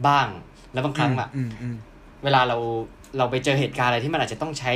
[0.06, 0.26] บ้าง
[0.72, 1.76] แล้วบางครั้งอะอืมอืม
[2.24, 2.56] เวลาเรา
[3.18, 4.72] เราไปเจอเหตุการณ์อะไรที่มันอาจจะต้องใช้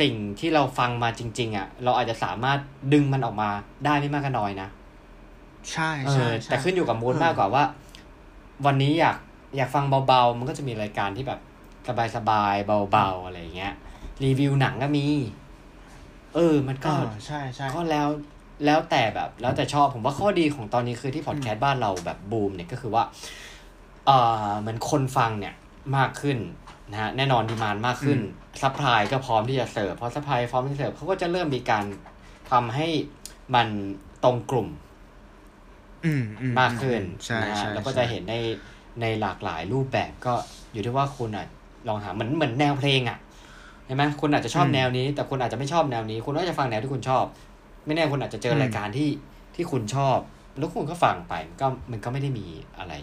[0.00, 2.58] สิ่งที่เราฟังมาจริง ๆอะ เราอาจจะสามารถ
[2.92, 3.50] ดึงมันออกมา
[3.84, 4.68] ได้ไม่มากก็น้อยนะ
[5.72, 7.64] ใช่เอใช่อใช่แต่ขึ้นอยู่กับมูดเออมากกว่าว่า
[8.66, 9.16] วันนี้อยาก
[9.56, 11.40] อยากฟังเบาๆ มันก็จะมีรายการที่แบบ
[12.16, 13.74] สบายๆเบาๆอะไรอย่างเงี้ย
[14.24, 15.06] รีวิวหนังก็มี
[16.34, 18.08] เออ มันก็อ่าใช่ใช่ก็แล้ว
[18.64, 23.04] แล้วแต่แบบ แล้วแต่ชอบผมว่าข้อดีของตอนนี้คือที่พอดแคสต์บ้านเราแบบบูมเนี่ยก็คือว่า
[24.06, 24.10] เอ
[24.48, 25.54] อเหมือนคนฟังเนี่ย
[25.96, 26.38] มากขึ้น
[26.90, 28.18] นะฮะแน่นอน demand มากขึ้น
[28.62, 31.84] supply ก็พร้อมที่จะเสิร์ฟพอ supply พร้อมที่จะเสิร์ฟเขาก็จะเริ่มมีการ
[32.50, 32.88] ทำให้
[33.54, 33.68] มัน
[34.24, 34.68] ตรงกลุ่ม
[36.04, 38.34] อืมอืมากขึ้นใช่นะฮะใช่แล้วก็จะเห็นใน
[39.00, 40.34] ในหลากหลายรูปแบบก็
[40.72, 41.46] อยู่ที่ว่าคุณอะ
[41.88, 43.18] ลองหาเหมือนเหมือนแนวเพลงอะ
[43.86, 47.24] ใช่ไหมคุณอาจจะชอบแนวนี้ แต่คุณอาจจะไม่ชอบแนวนี้ คุณก็จะฟังแนวที่คุณชอบ
[47.86, 49.08] ไม่แน่คุณอาจจะเจอรายการที่
[49.54, 50.18] ที่คุณชอบ
[50.58, 52.46] แล้วคุณก็ฟังไปมันก็มันก็ไม่ได้มี
[52.78, 52.94] อะไร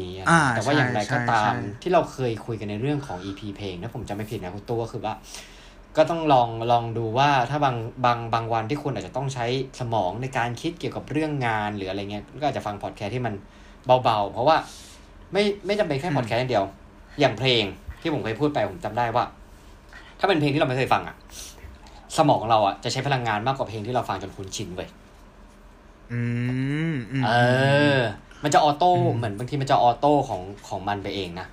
[0.00, 5.14] นี้อะอ่าแต่ว่าอย่างไรใช่ก็ตามใช่ที่เราเคยคุยกันในเรื่องของ EP เพลงถ้าผมจำไม่ผิดนะคุณตัวก็คือว่า
[5.96, 9.46] ก็ต้องลองลองดูว่าถ้าบางบางบางวันที่คุณอาจจะต้องใช้
[9.80, 13.34] สมองในการคิดเกี่ยวกับเรื่องงานหรืออะไรเงี้ยก็อาจจะฟังพอดแคสต์ที่มัน
[14.04, 14.56] เบาๆ เพราะว่า
[15.32, 16.64] ไม่ไม่จำเป็นแค่พอดแคสต์อย่างเดียว
[17.20, 17.64] อย่างเพลง
[18.00, 19.24] ที่ผมเคยพูดไปผมจำได้ว่า
[20.18, 21.16] ถ้าเป็นเพลงที่เราไม่เคยฟังอะ
[22.16, 24.88] สมองเราอะจะใช้พลังงานมากกว่าเพลงที่เราฟังจนคุ้นชินเว้ย
[26.12, 26.20] อื
[26.92, 27.30] มอืมเอ
[27.98, 28.00] อ
[28.46, 31.46] มันจะออโต้อืมเหมือนบางทีมันจะออโต้ของของมันไปเองนะ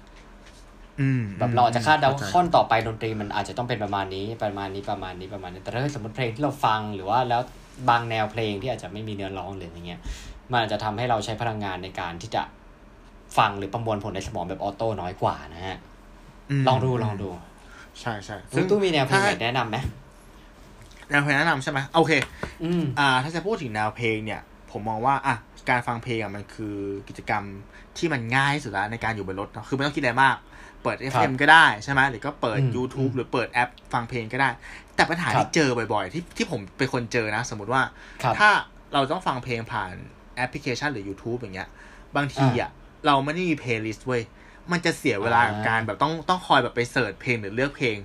[1.02, 7.42] อืมแบบเราอาจจะคาดเดาว่าข้ใจท่อนต่อไปดนตรีมันอาจจะต้องเป็นประมาณนี้ประมาณนี้ประมาณนี้ประมาณนี้แต่ถ้าสมมติเพลงที่เราฟังหรือว่าแล้ว
[7.90, 10.02] บางแนวเพลงที่อาจจะไม่มีเนื้อร้องหรืออะไรเงี้ย
[10.52, 12.44] มันอาจจะทำให้เราใช้พลังงานในการที่จะ
[13.38, 15.78] ฟังหรือประมวลผลในสมองแบบออโต้น้อยกว่านะฮะ
[16.62, 17.30] มลองดูลองดู
[18.00, 19.78] ใช่ใช่ซึ่งตู้มีแนวเพลงไหนถ้าแนะนำไหม
[21.10, 22.12] แนวเพลงแนะนำใช่ไหมโอเค
[22.64, 25.36] อืมอ่า ถ้าจะพูดถึงแนวเพลงเนี่ย ผมมองว่าอะ
[25.70, 27.44] การฟังเพลงอะมันคือกิจกรรม
[27.98, 30.36] ที่มันง่ายที่สุดแล้วในการอยู่บนรถเนอะคือไม่ต้องคิดอะไรมาก
[30.84, 34.50] เปิด FM ก็ได้ใช่ไหมหรือก็เปิดอืม YouTube อืมหรือเปิดแอปฟังเพลงก็ได้
[34.96, 37.82] แต่ปัญหาครับที่เจอบ่อย ๆ ที่ที่ผมเป็นคนเจอนะ สมมติว่า
[38.24, 38.50] ครับถ้า
[38.94, 39.92] เราต้องฟังเพลงผ่าน
[40.36, 41.70] แอปพลิเคชันหรือ YouTube อย่างเงี้ย
[42.16, 42.70] บางทีอะ
[43.06, 44.22] เราไม่ได้มี playlist เว้ย
[44.72, 47.98] มันจะเสียเวลากับอ่าการแบบต้องต้องคอยแบบไป search เพลงหรือเลือกเพลง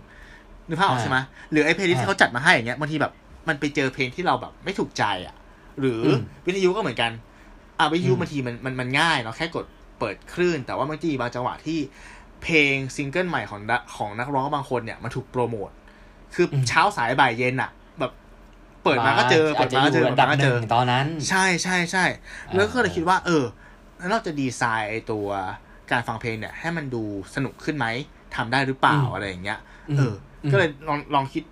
[0.69, 1.19] นึกภาพออกอ่าใช่ไหม
[1.51, 3.13] หรือไอ้ playlist อ่าที่เขาจัดมาให้อย่างเงี้ยบางทีแบบ
[3.49, 5.35] มันไปเจอเพลงที่เราแบบไม่ถูกใจอะ
[5.81, 7.11] หรืออมวิทยุก็เหมือนกัน
[7.79, 9.65] อะวิทยุอืมบางทีมันมันมันง่ายเนาะแค่กด
[9.99, 11.79] เปิดคลื่น แต่ว่าบางทีบางจังหวะที่
[12.43, 15.71] เพลงซิงเกิลใหม่ของนักของนักร้องบางคนเนี่ยมันถูกโปรโมท
[16.35, 18.13] คืออมเช้าสายบ่ายเย็นอะแบบ
[18.85, 22.05] เปิดมาก็เจอเปิดมาก็เจออาจเปิจะดอยู่อันดับหนึ่งเปิดมาก็เจอตอนนั้น ใช่ใช่ใช่
[22.55, 23.45] แล้วก็เลยคิดว่า เออ
[23.99, 25.29] แล้วเราจะดีไซน์ไอ้ตัว
[25.91, 27.03] การฟังเพลงเนี่ย ให้มันดู
[27.35, 27.87] สนุกขึ้นไหม
[28.37, 29.59] ทำได้หรือเปล่าอืมอะไรอย่างเงี้ย
[29.91, 30.15] อืมเออ
[30.45, 31.43] อมก็เลยลองลองคิด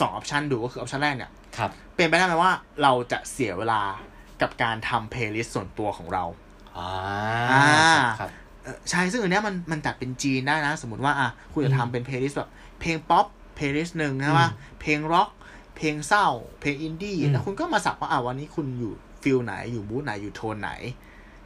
[0.00, 3.82] สอง option ดูก็คือ option แรกเนี่ยครับเป็นไปได้ไหมว่าเราจะเสียเวลา
[4.42, 6.24] กับการทำ playlist ส่วนตัวของเรา
[6.76, 6.90] อ่า
[7.50, 7.64] อ่า
[8.18, 8.30] ครับ
[8.62, 15.30] เออใช่ซึ่งอันเนี้ยมันมันจัดเป็นจีนได้นะ สมมติว่าอะคุณจะอืมทำเป็น playlist แบบเพลงป๊อป playlist หนึ่งนะว่าอืมเพลงร็อก
[15.76, 16.26] เพลงเศร้า
[16.60, 20.70] เพลงอินดี้อืมแล้วคุณก็มาสับว่าอะวันนี้คุณอยู่feel ไหนอยู่ mood ไหนอยู่โทนไหน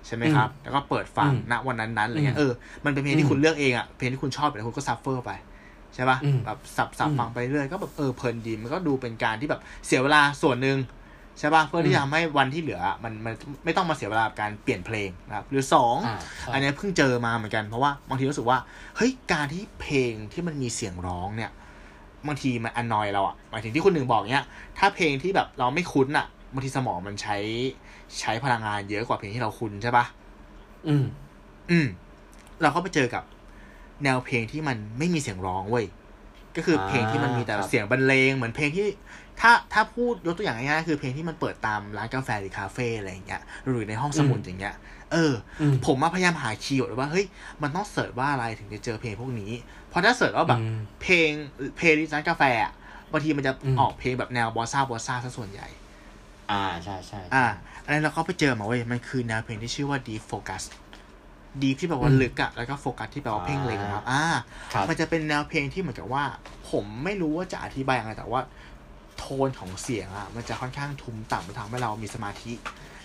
[0.07, 2.53] ใช่ไหมครับ แล้วก็เปิดฟังอืมณวันนั้นๆอะไรเงี้ยอืมเออ
[2.85, 5.31] มันเป็นเพลงอืมที่คุณเลือกเองอะเพลงที่คุณชอบแล้วคุณก็ shuffle ไป
[5.94, 10.79] ใช่ป่ะอืมแบบสับสับอืมฟังไปเรื่อยก็แบบเออเพลินดีมันก็ดูเป็นการที่แบบเสียเวลาส่วนหนึ่ง
[11.40, 18.59] ใช่ป่ะเพื่อที่จะทำให้วันที่เหลือมันมันไม่ต้องมาเสียเวลากับการเปลี่ยนเพลงนะครับ หรือสองอ่าครับอันเนี้ยเพิ่งเจอมาเหมือนกันเพราะว่าบางทีรู้สึกว่า
[18.96, 21.50] เฮ้ยการที่เพลงที่มันมีเสียงร้องเนี่ย
[22.26, 24.46] บางทีมัน annoy เราอะหมายถึงที่คุณหนึ่งบอกเนี้ย
[24.79, 27.37] ถ้าเพลงที่แบบเราไม่คุ้นอะบางทีสมองมันใช้
[28.20, 30.05] ใช้พลังงานเยอะกว่าเพลงที่เราคุ้นใช่ปะ
[30.88, 31.05] อืม
[31.70, 31.87] อืม
[32.62, 33.24] เราก็ไปเจอกับ
[34.05, 35.87] แนวเพลงที่มันไม่มีเสียงร้องเว้ย
[36.57, 38.87] ก็คือเพลงที่มันมีแต่อ่าครับเสียงบรรเลงเหมือนเพลงที่
[39.40, 44.74] ถ้าถ้าพูดยกตัวอย่างง่ายๆคือเพลงที่มันเปิดตามร้านกาแฟหรือคาเฟ่อะไรอย่างเงี้ยหรือในห้องสมุดอย่างเงี้ย
[45.12, 47.26] เอออืมผมมาพยายามหา keyword ว่าเฮ้ย
[47.62, 49.53] มันต้อง search ว่าอะไรถึงจะเจอเพลงพวกนี้
[49.88, 51.31] เพราะถ้า search ว่าแบบอืมเพลง
[51.76, 52.72] เพลงร้านกาแฟอะ
[53.12, 55.68] บางทีมันจะอืมออกเพลงแบบแนว bossa bossa ซะส่วนใหญ่
[56.50, 57.44] อ่าใช่ใช่อ่า
[57.85, 60.62] อันนั้นเราก็ไปเจอมาเว้ยมันคือแนวเพลงที่ชื่อว่า deep focus
[61.62, 64.22] deep ที่แปลว่าลึกอะแล้วก็โฟกัสที่แปลว่าเพ่งเล็งครับ อ่า
[64.72, 66.24] ครับมันจะเป็นแนวเพลงที่เหมือนกับว่า
[66.70, 68.42] ผมไม่รู้ว่าจะอธิบายยังไงแต่ว่า
[69.18, 72.53] โทนของเสียงอะมันจะค่อนข้างทุ้มต่ำมันทำให้เรามีสมาธิ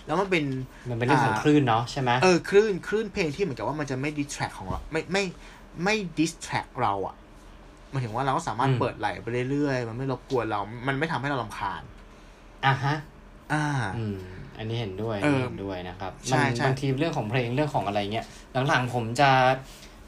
[0.06, 0.44] แล้วมันเป็น
[0.90, 5.24] มันเป็นเรื่องของคลื่นเนาะใช่ไหมเออคลื่นคลื่นเพลงที่เหมือนกับว่ามันจะไม่ distract ของเราไม่ไม่
[5.84, 7.14] ไม่ distract เราอะ
[7.90, 11.82] หมายถึงว่าเราก็สามารถเปิดไหลไปเรื่อยๆ มันไม่รบกวนเรา มันไม่ทำให้เราลำคาญ
[12.66, 12.96] อะฮะ
[13.52, 13.64] อ่า
[13.96, 14.18] อืม
[14.58, 18.26] อันนี้เห็นด้วยเออเห็นด้วยนะครับใช่มันใช่บางทีเรื่องของเพลงเรื่องของอะไรเงี้ย
[18.68, 19.30] หลังๆผมจะ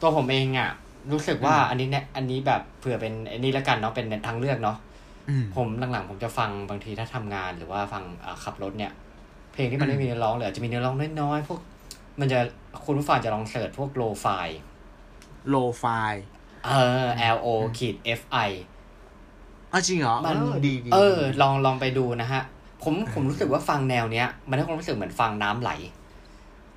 [0.00, 0.70] ตัวผมเองอะ
[1.12, 4.87] รู้สึกว่าอืมอันนี้เนี่ยอันนี้แบบเผื่อเป็นอันนี้ละกันเนาะเป็นทางเลือกเนาะอืม
[5.56, 8.92] ผมหลังๆ ผมจะฟังบางทีถ้าทำงานหรือว่าฟังอ่าขับรถเนี่ย
[9.52, 11.58] เพลงที่มันอืมไม่มีเนื้อร้องหรืออาจจะมีเนื้อร้องน้อยๆพวก
[12.20, 12.38] มันจะ
[12.84, 14.26] คุณผู้ฟังจะลอง search พวก lo-fi
[15.48, 15.84] lo-fi
[16.66, 16.72] เอ
[17.04, 18.50] อ L O ขีด F I
[19.72, 22.42] อะจริงเหรอมันเออดีดีเออดีลองลองไปดูนะฮะ
[22.82, 25.70] ผมผมรู้สึกว่าฟังแนวเนี้ย มันให้ความรู้สึกเหมือนฟังน้ำไหล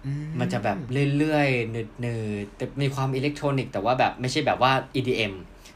[0.05, 0.77] อืมันจะแบบ
[1.17, 5.33] เรื่อยๆเนิบๆแต่มีความอิเล็กทรอนิกส์แต่ว่าแบบไม่ใช่แบบว่า EDM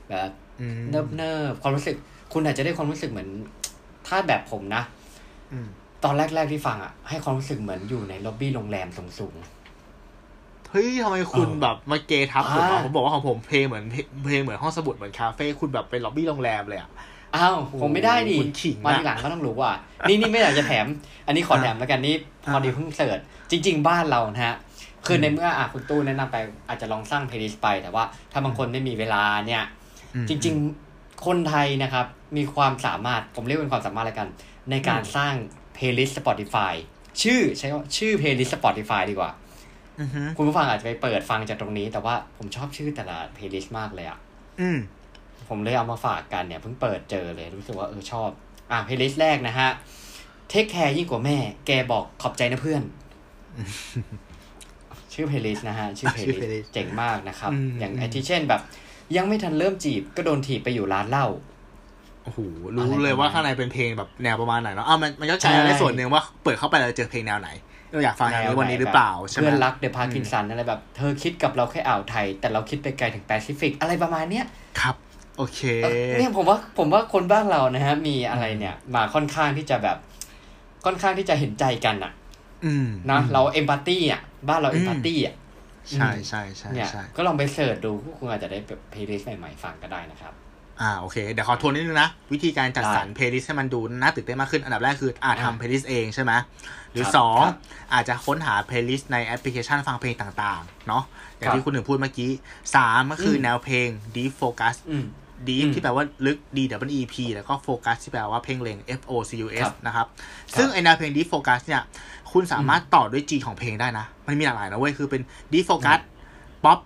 [0.09, 1.95] แบบอืมเนิบเนิบๆความรู้สึก
[2.37, 3.29] คุณอาจจะได้ความรู้สึกเหมือน
[4.07, 4.83] ถ้าแบบผมนะ
[5.51, 5.67] อืม
[6.03, 9.35] ตอนแรก ๆที่ฟังอะ ให้ความรู้สึกเหมือนอยู่ในล็อบบี้โรงแรมสูง
[10.71, 19.71] เฮ้ยทำไมคุณเออแบบมาเกทับผมอ่าอะผมบอกว่าของผมเพลงเหมือนเพลงเพลงเหมือนห้องสมุดเหมือนคาเฟ่คุณแบบเป็นล็อบบี้โรงแรมเลยอะๆอ้าวผมไม่ได้ดิคุณขิงมาอะทีหลังก็ต้องรู้ว่า
[20.09, 20.85] นี่นี่ไม่อยากจะแถม
[21.27, 22.15] อันนี้ขออะแถมแล้วกันนี่
[22.51, 23.19] พอดีเพิ่ง search
[23.51, 24.55] จริง ๆ บ้านเรานะฮะ
[25.05, 29.63] คือในเมื่ออะคุณตู้แนะนำไปอาจจะลองสร้าง playlist ไป แต่ว่าถ้าบางคนไม่มีเวลาเนี่ย
[30.15, 30.84] อืมจริง ๆ
[31.25, 32.05] คนไทยนะครับ
[32.37, 34.27] มีความสามารถผมเรียกเป็นความสามารถแล้วกัน
[34.71, 35.33] ในการสร้าง
[35.75, 36.73] เพลย์ลิสต์ Spotify
[37.21, 39.31] ชื่อใช้ว่าชื่อเพลย์ลิสต์ Spotify ดีกว่า
[39.99, 44.19] อือฮึคุณผู้ฟังอาจจะไปเปิดฟังจากตรงนี้ แต่ว่าผมชอบชื่อแต่ละ playlist มากเลยอะ
[44.61, 44.79] อืม
[45.49, 48.29] ผมเลยเอามาฝากกันเนี่ยเพิ่งเปิดเจอเลยรู้สึกว่าเออชอบ
[48.71, 49.69] อะ playlist แรกนะฮะ
[50.49, 52.81] take care ยิ่งกว่าแม่ แกบอกขอบใจนะเพื่อน
[55.13, 58.61] ชื่อเพลย์ลิสต์นะฮะ ชื่อเพลย์ชื่อลิส playlist ต์เจ๋งมากนะครับอืมอย่างไอที่เช่นแบบ
[59.17, 61.27] ยังไม่ทันเริ่มจีบก็โดนถีบไปอยู่ร้านเหล้า
[62.23, 62.39] โอ้โห
[62.75, 67.49] รู้อะไรเลยว่าประมาณข้างในเป็นเพลงแบบแนวประมาณไหนเนาะอะมันมันก็ใช่ใช้ได้ส่วนหนึ่งว่าเปิดเข้าไปแล้วเจอเพลงแนวไหน
[67.91, 74.45] เราอยากฟังอย่างนี้วันนี้หรือเปล่าใช่ไหมเพื่อนรักเดอะพาร์กินสันอะไรแบบ เธอคิดกับเราแค่อ่าวไทย แต่เราคิดไปไกลถึงแปซิฟิกอะไรประมาณเนี้ย
[74.79, 74.95] ครับ
[75.37, 79.97] โอเคเออเนี่ยผมว่าผมว่าคนบ้านเรานะฮะ มีอะไรเนี่ย มาค่อนข้างที่จะแบบ
[80.85, 82.11] ค่อนข้างที่จะเห็นใจกันอะ
[82.65, 85.35] อืมนะเราเอมพัตตี้อะ บ้านเราอืม empathy อะ
[85.93, 90.33] ใช่ใช่ใช่เนี่ยใช่ก็ลองไป searchดูพวกคุณอาจจะได้แบบ playlist ใหม่ๆฟังก็ได้นะครับ
[90.81, 96.31] อ่าโอเค เดี๋ยวขอทวนนิดนึงนะ วิธีการจัดสรรได้ playlist ให้มันดูน่าตื่นเต้นมากขึ้น อันดับแรกคืออาจอ่าทำ playlist เองใช่ไหม
[96.91, 97.57] หรือครับสองครับ
[97.93, 101.03] อาจจะค้นหา playlist ในแอปพลิเคชันฟังเพลงต่างๆ เนาะ
[101.37, 102.31] อย่างครับที่คุณหนึ่งพูดเมื่อกี้
[102.75, 105.05] สามก็คืออมแนวเพลง deep focus อืม
[105.47, 106.59] deep อืมที่แปลว่าลึก D
[106.89, 110.07] double E P แล้วก็ focus ที่แปลว่าเพ่งเล็ง F O C U S ครับนะครับ
[110.57, 111.81] ซึ่งไอแนวเพลง deep focus เนี่ย
[112.35, 115.21] คุณสามารถต่อด้วย G ของเพลงได้นะ มันมีหลากหลายนะเว้ย คือเป็น
[115.53, 115.99] deep focus
[116.63, 116.79] pop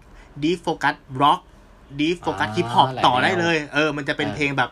[0.44, 1.40] deep focus rock
[2.00, 4.70] deep focus อ่า hip hop หลายต่อได้แนวเลย เออ มันจะเป็นเออเพลงแบบ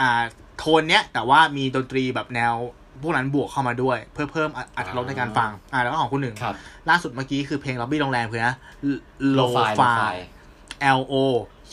[0.00, 0.22] อ่า
[0.58, 2.54] โทนเนี้ย แต่ว่ามีดนตรีแบบแนว
[3.02, 6.54] พวกนั้นบวกเข้ามาด้วย เพื่อเพิ่มอรรถรสในการฟัง อ่าแล้วก็ของคุณหนึ่งครับ
[6.90, 8.54] ล่าสุดเมื่อกี้คือเพลง lobby โรงแรมคือนะ
[9.38, 10.12] low Lo-fi fi
[10.98, 11.14] L O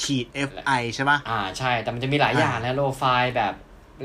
[0.01, 3.03] ขีด F I ใช่ป่ะอ่า ใช่ แต่มันจะมีหลายอย่างนะโลไฟ
[3.35, 3.53] แบบ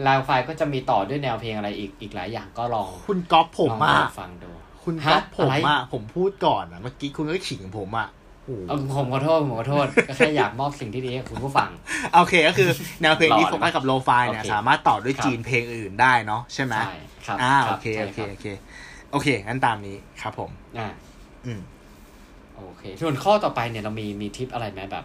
[0.06, 4.50] ลาวไฟก็จะมีต่อด้วยแนวเพลงอะไรอีกอีกหลายอย่างก็ลองคุณก๊อฟผมลองอะไปฟังดู
[4.84, 8.08] คุณฮะก๊อฟผมอะไรอะผมพูดก่อนอะเมื่อกี้คุณก็ขิงผมอะ
[8.44, 11.70] โอ้โหเอาผมขอโทษผมขอโทษ ก็แค่อยากมอบสิ่งที่ดีให้คุณผู้ฟัง
[12.14, 12.70] โอเคก็คือ
[13.02, 16.94] แนวเพลงหล่อที่โฟกัสกับโลฟายเนี่ยโอเคสามารถต่อด้วยครับจีนเพลงอื่นได้เนาะใช่ไหมใช่
[17.26, 18.46] ครับอ่ารัโอบเคใช่โอเครับโอเค
[19.12, 20.88] โอเคงั้นตามนี้ครับผม อ่า
[21.46, 21.60] อืม
[22.56, 25.04] โอเค ส่วนข้อต่อไปเนี่ยเรามีมีทิปอะไรไหมแบบ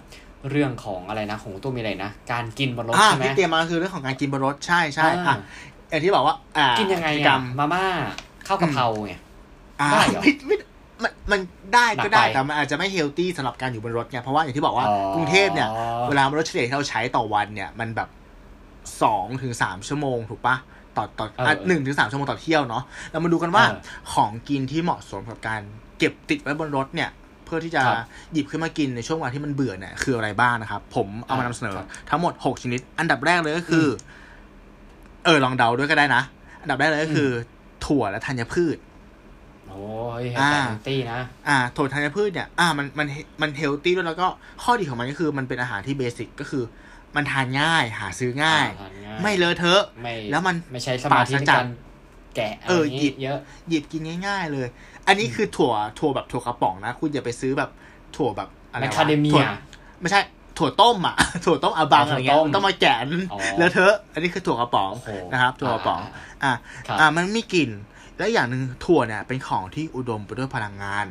[0.50, 5.38] เรื่องของอะไรนะของตัวมีอะไรนะ การกินบนรถอ่าใช่ไหมที่เตรียมมาคือเรื่องของการกินบนรถใช่ใช่อ่าอะ
[5.90, 7.86] อย่างที่บอกว่าอ่ากินยังไงกิจกรอะรมมาม่า
[8.48, 9.14] ข้าวกะเพราไง
[9.82, 10.56] อ่าได้เหรอไม่ไม่
[11.04, 11.40] มันมัน
[11.74, 15.70] ได้หนักก็ได้ไปแต่มันอาจจะไม่เฮลตี้สำหรับการอยู่บนรถไงเพราะว่าอย่างที่บอกว่าอ๋อกรุงเทพเนี่ย
[16.10, 18.10] เวลารถเฉลี่ยที่เราใช้ต่อวันเนี่ย มันแบบ
[19.02, 20.56] สองถึงสามชั่วโมงถูกปะ
[20.98, 23.80] ต่อต่อเอออะหนึ่งถึงสามชั่วโมงต่อเที่ยวเนาะเรามาดูกันว่าเออ
[24.14, 25.62] ของกินที่เหมาะสมกับการ
[25.98, 27.98] เก็บติดไว้บนรถเนี่ยเพื่อที่จะครับ
[28.34, 33.88] หยิบขึ้นมากินในช่วงเวลาที่มันเบื่อเนี่ยคืออะไรบ้างนะครับ ผมเอามานำเสนอครับทั้งหมดหกชนิด อันดับแรกเลยก็คืออ
[35.26, 36.24] เออลองเดาด้วยก็ได้นะ
[36.62, 37.32] อันดับแรกเลยก็คืออ
[37.86, 38.78] ถั่วและธัญพืช
[39.68, 39.84] โอ้
[40.22, 40.52] ยเฮลอ่า
[40.88, 43.08] ตี้นะ อ่าถั่วธัญพืชเนี่ย อ่า มัน มัน
[43.42, 44.28] มันเฮลตี้ด้วยแล้วก็
[44.64, 46.64] ข้อดีของมันก็คือมันเป็นอาหารที่เบสิกก็คือ
[47.16, 51.68] มันทานง่าย หาซื้อง่ายอ่ทนง่ายไม่เลอะเทอะไม่แล้วมันไม่ใช้สมาธิในปราศจากการ
[52.36, 54.68] แกะอะไรเอออย่างหยิงี้บเยอะ หยิบกินง่าย ๆ เลย
[55.08, 57.70] อันนี้คือถั่วถั่วแบบถั่วกระป๋องนะ คุณอย่าไปซื้อแบบ
[58.16, 59.46] ถั่วแบบอะไรแมวะคคาเดเมีถั่วย
[60.02, 60.22] ไม่ใช่
[60.58, 62.96] ถั่วต้มอะถั่วต้มอาบังอ๋ออะถั่ไรวเงี้ยต้มต้องมาแกะ
[63.34, 66.02] อ๋อเลอะเทอะอันนี้คือถั่วกระป๋องโอ้โหนะครับถั่วกระป๋อง
[66.44, 66.54] อะ
[66.88, 67.70] ครับอะมันมีกลิ่น
[68.18, 71.06] และอย่างหนึ่งถั่วเนี่ยเป็นของที่อุดมไปด้วยพลังงาน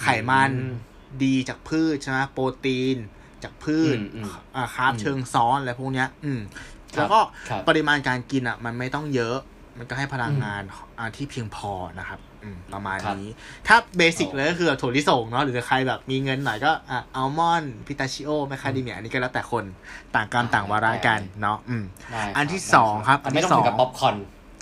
[0.00, 0.74] ไขมันอืม
[1.24, 2.96] ดีจากพืชใช่ไหมโปรตีน
[3.44, 9.36] จากพืชอืมอืมอ่าคาร์บอืมเชิงซ้อนอะไรพวกเนี้ย อืมครับแล้วก็ครับปริมาณการกินอะ มันไม่ต้องเยอะ
[9.78, 10.62] มันก็ให้พลังงาน
[10.98, 12.27] อ่าที่เพียงพอนะครับอืม
[12.74, 13.32] ประมาณครับนี้
[13.66, 19.64] ถ้า basic โอ้เลยก็คือถั่วลิสงเนาะหรือใครแบบมีเงินหน่อยก็อะอัลมอนด์พิสตาชิโอแมคคาเดเมียอันนี้ก็แล้วแต่คน
[20.14, 24.16] ต่างกรรมต่างวาระกันเนาะอืมได้ครับ อันที่ได้สองครับอันไม่ต้องอันที่ถึงกับสองป๊อปคอร์น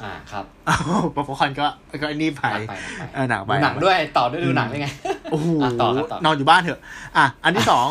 [0.04, 1.66] อ่าครับอ้าวป๊อปคอร์นก็
[2.02, 2.44] ก็อันนี้ไป
[3.30, 4.88] หนักไปหนักไปเออหนักไปดูหนังด้วยต่อด้วยดูหนังด้วยไง
[5.30, 6.80] โอ้โหอะต่อครับต่อนอนอยู่บ้านเถอะ
[7.16, 7.86] อะอันที่สอง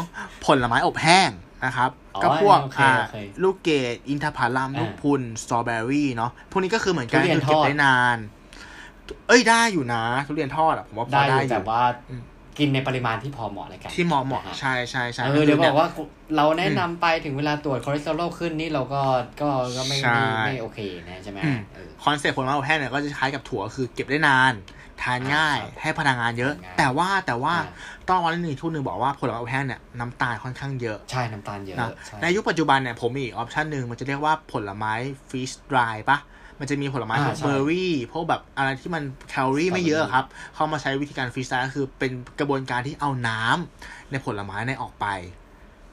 [0.46, 1.30] ผลไม้อบแห้ง
[1.66, 8.18] นะครับอ๋อก็พวกโอเคอ่าโอเคลูกเกดอินทผลัมอ่าลูกพรุนสตรอเบอรี่เนาะพวกนี้ก็คือเหมือนกันทุเรียนคือเก็บทอดได้นาน
[9.28, 12.24] เอ้ยได้อยู่นะ ทุเรียนทอดอะผมว่าพอได้อยู่ ได้อยู่ แต่ว่าอืม
[12.58, 15.88] กินในปริมาณที่พอเหมาะเลยกันที่เหมาะเหมาะนะฮะใช่ใช่ใช่เออเดี๋ยวคือบอกว่า
[16.36, 19.02] เราแนะนำไปถึงเวลาตรวจคอเลสเตอรอลขึ้นนี่เราก็
[19.42, 24.54] ก็ก็ไม่ใช่ไม่ไม่โอเคนะใช่ไหมอืมเออ concept ผลไม้อบแห้งเนี่ยก็จะคล้ายกับถั่วคือเก็บได้นาน
[25.04, 27.72] ทานง่ายครับให้พลังงานเยอะทานง่ายแต่ว่าแต่ว่าอ่
[28.10, 34.94] ต้องวันนี้คุณหนึ่งบอกว่าผลไม้อบแห้งเนี่ยน้ำตาลค่อนข้างเยอะใช่น้ำตาลเยอะนะใช่ในยุคปัจจุบันเนี่ยผมมีอีก option หนึ่งมันจะเรียกว่าผลไม้
[35.30, 36.18] freeze dried ปะ
[36.60, 45.06] มันจะมีผลไม้อ่าพวกใช่เบอร์รี่พวกแบบอะไรที่มันแคลอรี่ไม่เยอะครับ เขามาใช้วิธีการ freeze dried ก็คือเป็นกระบวนการที่เอาน้ำในผลไม้ในยออกไป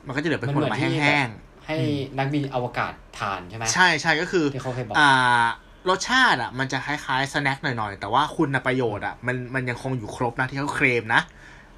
[0.06, 1.28] มันก็จะเหลือเป็นผลไม้แห้ง
[1.66, 1.76] ให้
[2.18, 5.44] นักบินอวกาศทานใช่ไหมๆใช่ใช่ก็คือที่เขาเคยบอกอ่า
[5.88, 11.22] รสชาติอะมันจะคล้ายๆ snack หน่อยๆ แต่ว่าคุณประโยชน์อะมันมันยังคงอยู่ครบนะที่เขาเคลมนะ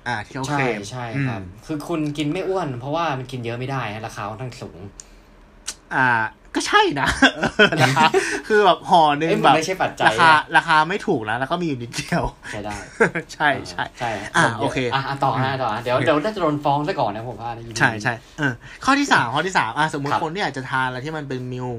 [0.06, 4.78] อ่าที่เขาเคใช่ลมใช่อืมครับ คือคุณกินไม่อ้วน เพราะว่ามันกินเยอะไม่ได้ฮะราคาค่อนข้างสูง
[5.94, 6.06] อ่า
[6.54, 7.08] ก็ใช่นะ
[7.82, 8.08] นะคะ
[8.48, 12.76] คือแบบห่อหนึ่งเอ้ยแบมันบไม่ใช่ปัจจัยราคานะราคาไม่ถูกนะแล้วก็มีอยู่นิดเดียว ใช่ได้
[13.32, 18.52] ใช่ใช่ใช่อะผมยโอเคอะอะต่อฮะต่อฮะเดี๋ยวโอเคเดี๋ยวน่าจะโดนฟ้องซะก่อนนะผมว่าใน EP ใช่ใช่เออ
[18.84, 21.70] ข้อที่สามข้อที่สามอะสมมติครับคนที่อยากจะทานอะไรที่มันเป็นมิล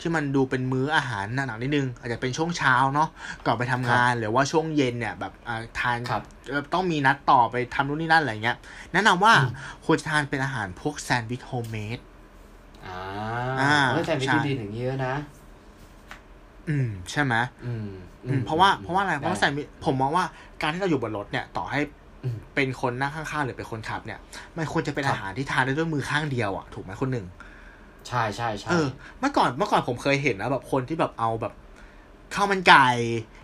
[0.00, 3.08] ที่มันดูเป็นมื้ออาหารหนักๆนิดนึง อาจจะเป็นช่วงเช้าเนาะ
[3.46, 8.56] ก่อนไปทำงานหรือว่าช่วงเย็นเนี่ยแบบอ่าทานครับเอ่อต้องมีนัดต่อไปทำนู่นนี่นั่นอะไรเงี้ย
[8.92, 9.52] แนะนำว่าอืม
[9.84, 11.98] ควรจะทานเป็นอาหารพวกแซนด์วิช homemade
[12.86, 12.98] อ่า
[13.58, 15.14] อ่าเฮ้ยแต่วิธีดีถึงเยอะนะใช่
[16.68, 17.88] อืม ใช่ไหมอืม
[18.26, 20.24] อืม เพราะว่าเพราะว่าอะไรเพด้ราะว่าแซนด์วิชผมมองว่า
[20.62, 21.80] การที่เราอยู่บนรถเนี่ย ต่อให้
[22.24, 24.18] อืมเป็นคนนั่งข้างๆหรือเป็นคนขับ เนี่ย
[24.56, 27.26] มันควรจะเป็นครับอาหารที่ทานได้ด้วยมือข้างเดียวอะถูกไหมคนหนึ่ง
[28.08, 28.86] ใช่ใช่ใช่เออ
[29.20, 31.52] เมื่อก่อนเมื่อก่อนผมเคยเห็นนะแบบคนที่แบบเอาแบบ
[32.34, 32.88] ข้าวมันไก่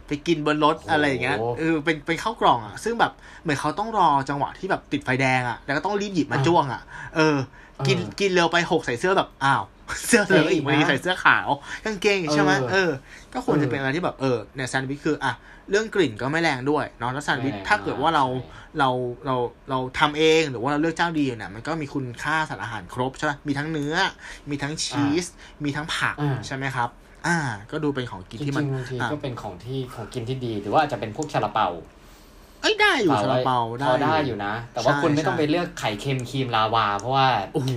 [0.09, 6.83] ไปกินบนรถอะไรอย่างเงี้ยเออเป็นเป็นข้าวกล่องอะซึ่งแบบเหมือนเขาต้องรอจังหวะที่แบบติดไฟแดงอะแล้วก็ต้องรีบหยิบมาจ้วงอะ
[7.17, 7.37] เออ
[7.87, 9.63] กินกินเร็วไปหกใส่เสื้อแบบอ้าว
[10.07, 11.49] เสื้อเหลืองอีกวันนี้ใส่เสื้อขาว
[11.85, 12.91] กางเกงอีกใช่ไหมเออ
[13.35, 15.33] ก็ควรจะเป็นอะไรที่แบบเออเนี่ยแซนด์วิชคืออะ
[15.71, 18.25] เรื่องกลิ่นก็ไม่แรงด้วยเนาะแล้วแซนด์วิชถ้าเกิดว่าเรา
[18.79, 18.91] เรา
[19.27, 19.37] เรา
[19.71, 23.95] เราทำเองหรือว่าเราเลือกเจ้าดีเนี่ยมันก็มีคุณค่าสารอาหารครบใช่ไหมมีทั้งเนื้อ
[24.51, 25.27] มีทั้งชีส
[25.65, 26.89] มีทั้งผักอ่าใช่ไหมครับ
[27.27, 27.39] อ่า
[27.71, 31.69] ก็ดูเป็นของกินที่มันจริงๆบางทีอะก็เป็นของที่ของกินที่ดี หรือว่าอาจจะเป็นพวกซาลาเปา
[32.63, 37.71] เอ้ยได้อยู่ซาลาเปาพอได้อยู่นะ แต่ว่าใช่คุณไม่ต้องใช่ไปเลือกไข่เค็มครีมลาวา เพราะว่าโอ้โห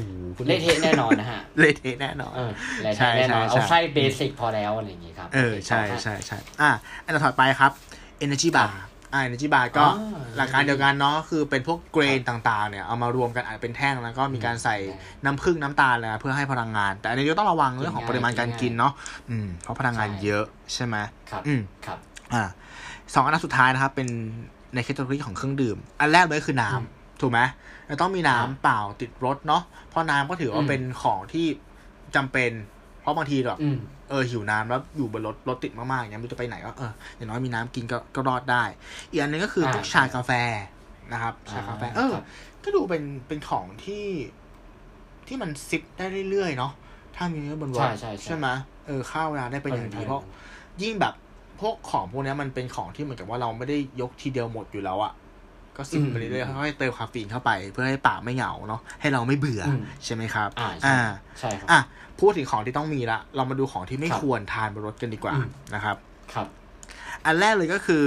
[0.47, 2.51] เละเทะแน่นอนนะฮะเละเทะแน่นอนเออ
[2.81, 6.71] เละใช่เทะแน่นอนใช่เอาใช่ไส้ basic พอแล้วอะไรอย่างงี้ครับ เออใช่ต่อฮะใช่ใช่อะ
[7.03, 7.71] อันต่อไปครับ
[8.25, 8.71] energy bar
[9.13, 18.93] อ่า energy bar ก็อ๋อหลักการเดียวกันเนาะคือเป็นพวก grain ต่างๆเนี่ยเอามารวมกันอาจเป็นแท่งแล้วก็มีการใส่ได้น้ำผึ้งน้ำตาลอะไรเพื่อให้พลังงาน แต่อันนี้ก็ต้องระวังเรื่องของปริมาณการกินเนาะ
[19.29, 20.95] อืมเพราะพลังงานใช่เยอะใช่ไหม
[21.29, 21.97] ครับอืมครับ
[22.33, 22.43] อ่า
[23.13, 24.07] สองอันดับสุดท้ายนะครับเป็น
[24.73, 26.85] ในแคตตาล็อของเครื่องดื่ม อันแรกเลยคือน้ำอืม
[27.21, 27.39] ถูกไหม
[27.87, 31.45] เราต้องมีน้ำอ่าเปล่าติดรถเนาะเพราะน้ำก็ถือว่าอืมเป็นของที่
[32.15, 32.51] จำเป็น
[33.01, 33.77] เพราะบางทีแบบอืม
[34.09, 38.63] เออหิวน้ำแล้วอยู่บนรถรถติดมากๆอย่างเงี้ยไม่รู้จะไปไหนก็เอออย่างน้อยมีน้ำกินก็ก็รอดได้
[39.09, 40.31] อีกอันหนึงก็คือพวกอ่าชากาแฟ
[41.13, 42.23] นะครับชากาแฟอ่าเออครับ
[42.63, 44.05] ก็ดูเป็นเป็นของที่
[45.27, 46.71] ที่มันซิปได้เรื่อยๆเนาะ
[47.15, 48.47] ถ้ามีไว้บนรถใช่ใช่ใช่ใช่ไหม
[48.87, 50.21] เออข้าวเวลาได้เป็นอย่างดีเพราะ
[50.81, 51.13] ยิ่งแบบ
[51.61, 55.11] พวกของพวกเนี้ยมันเป็นของที่เหมือนกับว่าเราไม่ได้ยกทีเดียวหมดอยู่แล้วอะ
[55.81, 60.99] ก็สิบอืมไปเรื่อยๆค่อยๆเติมคาเฟอีนเข้าไป เพื่อให้ปากไม่เหงาเนาะให้เราไม่เบื่ออมใช่ไหมครับอ่าใช่อ่า
[61.39, 61.79] ใช่ครับอะ
[62.19, 65.95] พูดถึงของที่ต้องมีละ เรามาดูของที่ไม่ครับควรทานบนรถกันดีกว่าอืมนะครับ
[66.33, 66.47] ครับ
[67.25, 68.05] อันแรกเลยก็คือ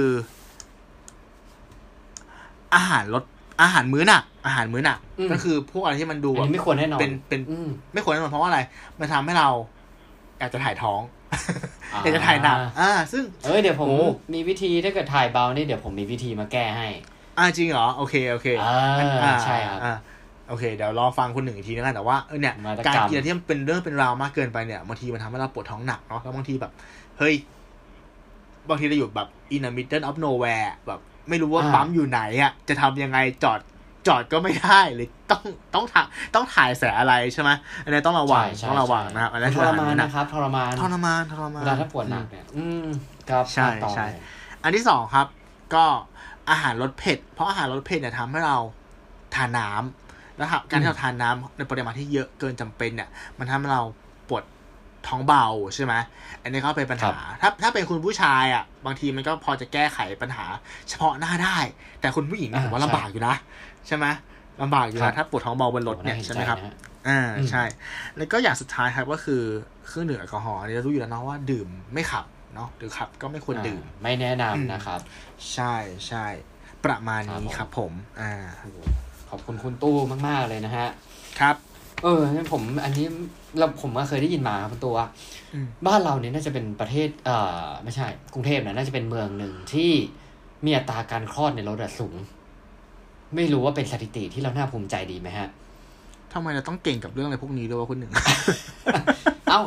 [2.75, 3.23] อาหารรส
[3.61, 8.59] อาหารมื้อหนักอาหารมื้อหนักอืมก็คือพวกอะไรที่มันดูอันแบบนี้ไม่ควรแน่นอนเป็นเป็นอืมไม่ควรแน่นอนเพราะว่าอะไร
[8.99, 9.49] มันทำให้เรา
[10.39, 11.01] อยากจะถ่ายท้อง
[11.93, 16.87] อ่าอยากจะถ่ายหนักอ่า ซึ่ง เอ้ยเดี๋ยวผมโอ้มีวิธีถ้าเกิดถ่ายเบานี่เดี๋ยวผมมีวิธีมาแก้ให้
[17.37, 18.77] อ่าจริงเหรอ โอเค โอเคอ่า
[19.23, 19.93] อ่าใช่ครับอ่า
[20.49, 26.71] โอเคเดี๋ยวรอฟังคุณหนึ่งอีกทีนึงกันแต่ว่าเออเนี่ยมาตรกรรมการกินอะไรที่มันเป็นเรื่องเป็นราวมากเกินไปเนี่ยบางทีมันทำให้เราปวดท้องหนักเนาะแล้วบางทีแบบ
[27.19, 27.35] เฮ้ย
[28.69, 33.59] บางทีเราอยู่แบบ in the middle of nowhere แบบ ไม่รู้ว่าอ่าปั๊มอยู่ไหนอะ จะทำยังไงจอด
[34.07, 35.43] จอดก็ไม่ได้หรือต้อง
[35.75, 36.05] ต้องถ่าย
[36.35, 37.49] ต้องถ่ายแสอะไรใช่ไหม
[37.83, 42.87] อันนี้ต้องระวังใช่ใช่ต้องระวังนะครับอันนี้ทรมานนะครับทรมานทรมานทรมานเวลาถ้าปวดหนักเนี่ยอืม
[43.29, 44.05] ครับใช่ต่อใช่
[44.63, 45.27] อันที่สองครับ
[45.75, 45.85] ก็
[46.49, 48.57] อาหารรสเผ็ด เพราะอาหารรสเผ็ดเนี่ยทำให้เรา
[49.35, 53.81] ทานน้ำแล้วครับการที่เราทานน้ำในปริมาณที่เยอะเกินจำเป็นเนี่ย มันทำให้เรา
[54.29, 54.43] ปวด
[55.07, 55.93] ท้องเบาใช่ไหม
[56.41, 60.45] อันนี้ก็เป็นปัญหา ถ้าถ้าเป็นคุณผู้ชายอะ บางทีมันก็พอจะแก้ไขปัญหา
[60.89, 61.57] เฉพาะหน้าได้
[62.01, 63.35] แต่คุณผู้หญิงเนี่ยผมว่าลำบากอยู่นะ
[63.87, 64.05] ใช่ไหม
[64.61, 66.59] ลำบากอยู่นะถ้าปวดท้องเบาบนรถเนี่ยใช่ไหมครับ
[67.07, 67.63] อ่าอืมใช่
[68.17, 69.41] แล้วก็อย่างสุดท้ายครับก็คือ
[69.87, 72.25] เครื่องดื่มแอลกอฮอล์อันนี้เรารู้อยู่แล้วเนาะว่าดื่มไม่ขับ
[72.55, 74.99] เนาะหรือขับก็ไม่ควรดื่มอ่าไม่แนะนำนะครับ
[75.53, 75.73] ใช่
[76.07, 76.25] ใช่
[76.85, 78.77] ประมาณนี้คครัรับบผผมมอ่าโอ้โห
[79.29, 79.95] ขอบคุณคุณตู้
[80.27, 80.87] มาก ๆ เลยนะฮะ
[81.39, 81.55] ครับ
[82.03, 83.05] เอองั้นผมอันนี้
[83.57, 84.97] เราผมก็เคยได้ยินมาครับคุณตู้
[85.53, 89.91] อืมบ้านเราเนี่ยน่าจะเป็นประเทศ เอ่อ ไม่ใช่ กรุงเทพนะน่าจะเป็นเมืองหนึ่งที่
[90.65, 92.15] มีอัตราการคลอดในรถอะสูง
[93.35, 95.47] ไม่รู้ว่าเป็นสถิติที่เราน่าภูมิใจดีไหมฮะ
[96.33, 98.11] ทำไมเราต้องเก่งกับเรื่องอะไรพวกนี้ด้วยวะคุณหนึ่ง
[99.51, 99.61] เอ้า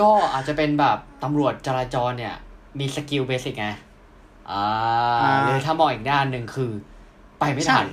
[0.00, 2.34] ก็อาจจะเป็นแบบตำรวจจราจรเนี่ย
[2.78, 3.68] มี skill basic ไง
[4.50, 4.62] อ่า
[5.22, 6.70] อ่าเลยถ้ามองอีกด้านหนึ่งคือ
[7.38, 7.86] ไปไม่ใช่ทัน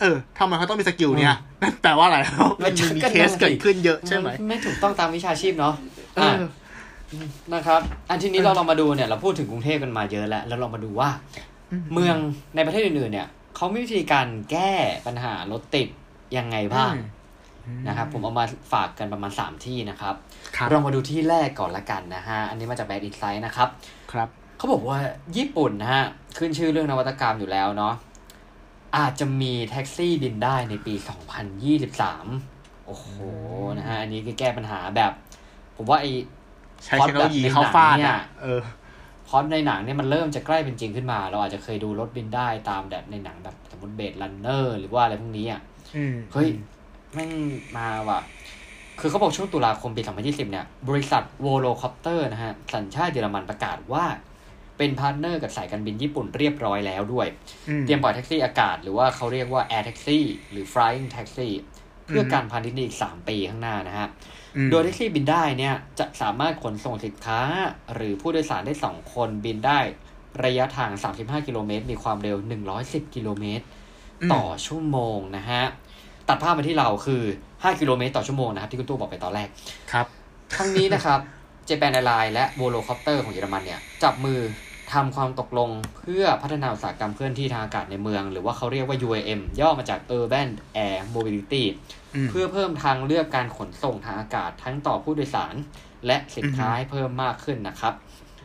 [0.00, 5.74] เออทำไมเขาต้องมี skill เนี่ยนั่นแปลว่าอะไรครับมัมันนมีก็เคสนั่นสิเกิดขึ้นเยอะใช่ไหมนไม่ถูกต้องตามวิชาชีพเนาะ
[6.16, 6.34] เออะ
[7.12, 7.14] อ
[7.54, 11.10] นะครับ อันทีนี้เราลองมาดูเนี่ย เราพูดถึงกรุงเทพกันมาเยอะแล้วแล้วเรามาดูว่า
[11.92, 12.16] เมือง
[12.54, 14.72] ในประเทศอื่นๆเนี่ยเขามีวิธีการแก้
[15.06, 15.88] ปัญหารถติด
[16.36, 17.21] ยังไงบ้างอืม
[17.88, 20.14] นะครับผมเอามาฝากกันประมาณ 3 ที่นะครับ
[20.56, 23.68] ครับเรามาดูที่แรกก่อนละกันนะฮะ อันนี้มาจาก Brand Inside นะครับ
[24.12, 24.98] ครับเขาบอกว่า
[25.36, 26.04] ญี่ปุ่นนะฮะ
[26.38, 27.94] ขึ้นชื่อเรื่องนวัตกรรมอยู่แล้วเนาะ
[28.98, 30.94] อาจจะมีแท็กซี่บินได้ในปี
[32.10, 33.06] 2023 โอ้โห
[33.78, 35.12] นะฮะ อันนี้คือแก้ปัญหาแบบ
[35.76, 36.06] ผมว่าไอ
[36.84, 38.60] ใช้เทคโนโลยีเข้าฟาดเนี่ยอะเออ
[39.24, 45.60] เพราะในหนังเนี่ยมันเริ่มจะใกล้เป็นจริงขึ้นมา เราอาจจะเคยดูรถบินได้ตามแบบในหนังแบบสมมติ Blade Runner หรือว่าอะไรพวกนี้อะ
[45.96, 46.48] อืมเฮ้ย
[47.14, 47.32] แม่ง
[47.76, 48.20] มาว่ะ
[49.00, 54.04] คือเขาบอกช่วงตุลาคมปี 2020 เนี่ย บริษัท Volocopter นะฮะ สัญชาติเยอรมันประกาศว่า
[54.78, 57.26] เป็น partner กับสายการบินญี่ปุ่นเรียบร้อยแล้วด้วย
[57.68, 61.48] อืมเตรียมปล่อยแท็กซี่อากาศ หรือว่าเขาเรียกว่า Air Taxi หรือ Flying Taxi
[62.06, 64.08] เพื่อการพาณิชย์ในอีก 3 ปีข้างหน้านะฮะ
[64.56, 67.40] อืมโดยแท็กซี่บินได้เนี่ย จะสามารถขนส่งสินค้า
[67.94, 69.78] หรือผู้โดยสารได้ 2 คนบินได้
[70.44, 70.90] ระยะทาง
[71.20, 72.36] 35 กิโลเมตร มีความเร็ว
[72.76, 73.64] 110 กิโลเมตร
[74.32, 75.62] ต่อชั่วโมงนะฮะ
[76.28, 79.48] ตัดภาพมาที่เราคือ 5 กิโลเมตรต่อชั่วโมงนะครับที่คุณตู้บอกไปตอนแรก
[79.92, 80.06] ครับ
[80.58, 81.20] ทั้งนี้นะครับ
[81.66, 84.40] Japan Airlines และ Volocopter ของเยอรมันเนี่ยจับมือ
[84.92, 90.48] ทำความตกลงเพื่อพัฒนาอุตสาหกรรมเคลื่อนที่ทางอากาศในเมือง หรือว่าเขาเรียกว่า UAM ย่อมาจาก Urban
[90.86, 91.62] Air Mobility
[92.14, 95.54] อืมเพื่อเพิ่มทางเลือกการขนส่งทางอากาศทั้งต่อผู้โดยสาร
[96.06, 97.94] และสินค้าอือฮึให้เพิ่มมากขึ้นนะครับ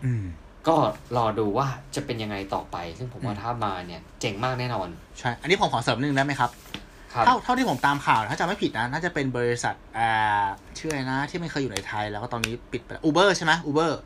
[0.05, 0.23] อืม
[0.67, 0.75] ก็
[1.17, 4.88] รอดูว่าจะเป็นยังไงต่อไป ซึ่งผมว่าอืมถ้ามาเนี่ย เจ๋งมากแน่นอน
[5.19, 6.86] ใช่ อันนี้ผมขอเสริมนิดนึงได้ไหมครับครับ
[7.25, 10.45] เท่าเท่าที่ผมตามข่าวถ้าจำไม่ผิดนะน่าจะเป็นบริษัทอ่า
[10.77, 13.99] ชื่ออะไรนะ ที่ไม่เคยอยู่ในไทย แล้วก็ตอนนี้ปิดไปอูเบอร์ใช่ไหมอูเบอร์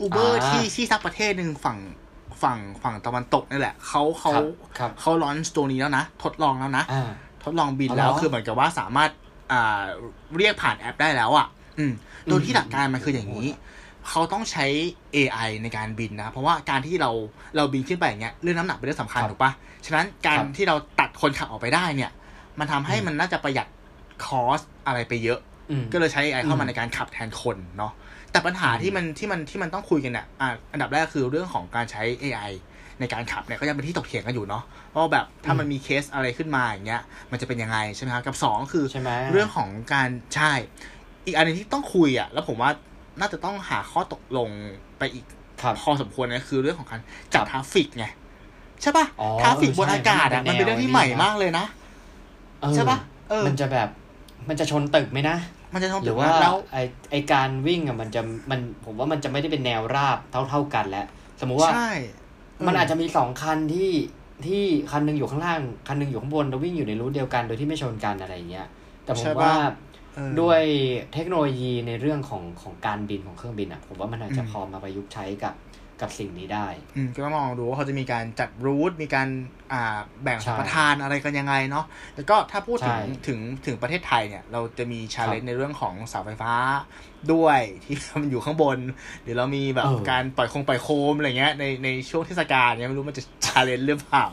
[0.00, 1.78] อูเบอร์อ่าที่ที่สักประเทศหนึ่งฝั่ง
[2.42, 4.44] ฝั่งฝั่งตะวันตกนี่แหละเขาเขาครับ
[4.78, 7.10] ครับเขาลอนตัวนี้แล้วนะ ทดลองแล้วนะอ่า
[7.44, 9.10] ทดลองบินอ๋อเหรอแล้วคือเหมือนกับว่าสามารถ
[9.52, 9.82] อ่า
[10.36, 11.46] เรียกผ่านแอปได้แล้วอะ
[11.78, 11.92] อืม
[12.24, 13.48] โดยที่อืมหลักการมันคืออย่างนี้
[14.08, 14.66] เขาต้องใช้
[15.16, 17.10] AI ในการบินนะ เพราะว่าการที่เรา
[17.56, 19.52] เราบินขึ้นไปอย่างเงี้ยเรื่องน้ำหนักเป็นเรื่องสำคัญครับถูกปะ
[19.86, 22.10] ฉะนั้นการครับที่เราตัดคนขับออกไปได้เนี่ย
[22.60, 23.68] มันทำให้อืมมันน่าจะประหยัด
[24.24, 25.40] คอสอะไรไปเยอะ
[25.70, 27.92] อืมก็เลยใช้ AI เข้ามาอืมในการขับแทนคนเนาะ
[28.32, 32.52] แต่ปัญหาอืมที่มันที่มันที่มันต้องคุยกันเนี่ยอะอันดับแรกคือเรื่องของการใช้ AI
[33.00, 40.52] ในการขับเนี่ยก็ยังเป็นที่ตกเถียงกันอยู่เนาะเพราะว่าแบบถ้ามันมีเคสอะไรขึ้นมาอย่างเงี้ย มันจะเป็นยังไงใช่ไหมครับกับสองคือใช่ไหมเรื่องของการใช่
[41.26, 42.70] อีกอันหนึงที่ต้องคุยอะแล้วผมว่า
[43.20, 44.48] น่าจะต้องหาข้อตกลง
[44.98, 45.24] ไปอีก
[45.62, 47.00] ครับพอสมควรนะคือเรื่องของการ
[47.34, 48.06] จัดครับ traffic ไง
[48.82, 51.79] ใช่ปะอ๋อ traffic เออบนอากาศอะใช่มันเป็นเรื่องที่ใหม่มากเลยนะเออ
[52.74, 52.98] ใช่ปะ
[53.30, 53.88] เออมันจะแบบ
[54.48, 55.36] มันจะชนตึกไหมนะ
[55.74, 56.78] มันจะต้องหรือว่าแล้วไอ
[57.10, 61.06] ไอการวิ่งอะมันจะมันผมว่ามันจะไม่ได้เป็นแนวราบเท่าเท่ากันแล้ว
[61.40, 61.92] สมมุติว่าใช่
[62.66, 63.90] มันอาจจะมีสองคันที่
[64.46, 68.68] ที่คันหนึงอยู่ข้างล่างคันหนึงอยู่ข้างบนแล้ววิ่งอยู่ใน route เดียวกันโดยที่ไม่ชนกันอะไรอย่างเงี้ย
[69.04, 69.54] แต่ผมว่า
[70.14, 70.62] เออด้วย
[71.14, 75.54] เทคโนโลยีในเรื่องของของการบินของเครื่องบินอะ ผมว่ามันอาจจะอืมพอมาประยุกต์ใช้กับ
[76.02, 79.28] กับสิ่งนี้ได้ อืมก็ต้องลองดูว่าเขาจะมีการจัด route มีการ
[79.72, 81.84] อ่าแบ่งใช่สัมปทานอะไรกันยังไงเนาะ
[82.16, 86.52] แล้วก็ถ้าพูดถึงใช่ถึงถึงประเทศไทยเนี่ย เราจะมีชาเลนครับจ์ในเรื่องของเสาไฟฟ้า
[87.32, 88.78] ด้วยที่มันอยู่ข้างบน
[89.22, 94.26] หรือเรามีแบบเออการปล่อยโคมปล่อยโคมอะไรเงี้ยในในช่วงเทศกาลเนี่ยไม่รู้มันจะ challenge หรือเปล่า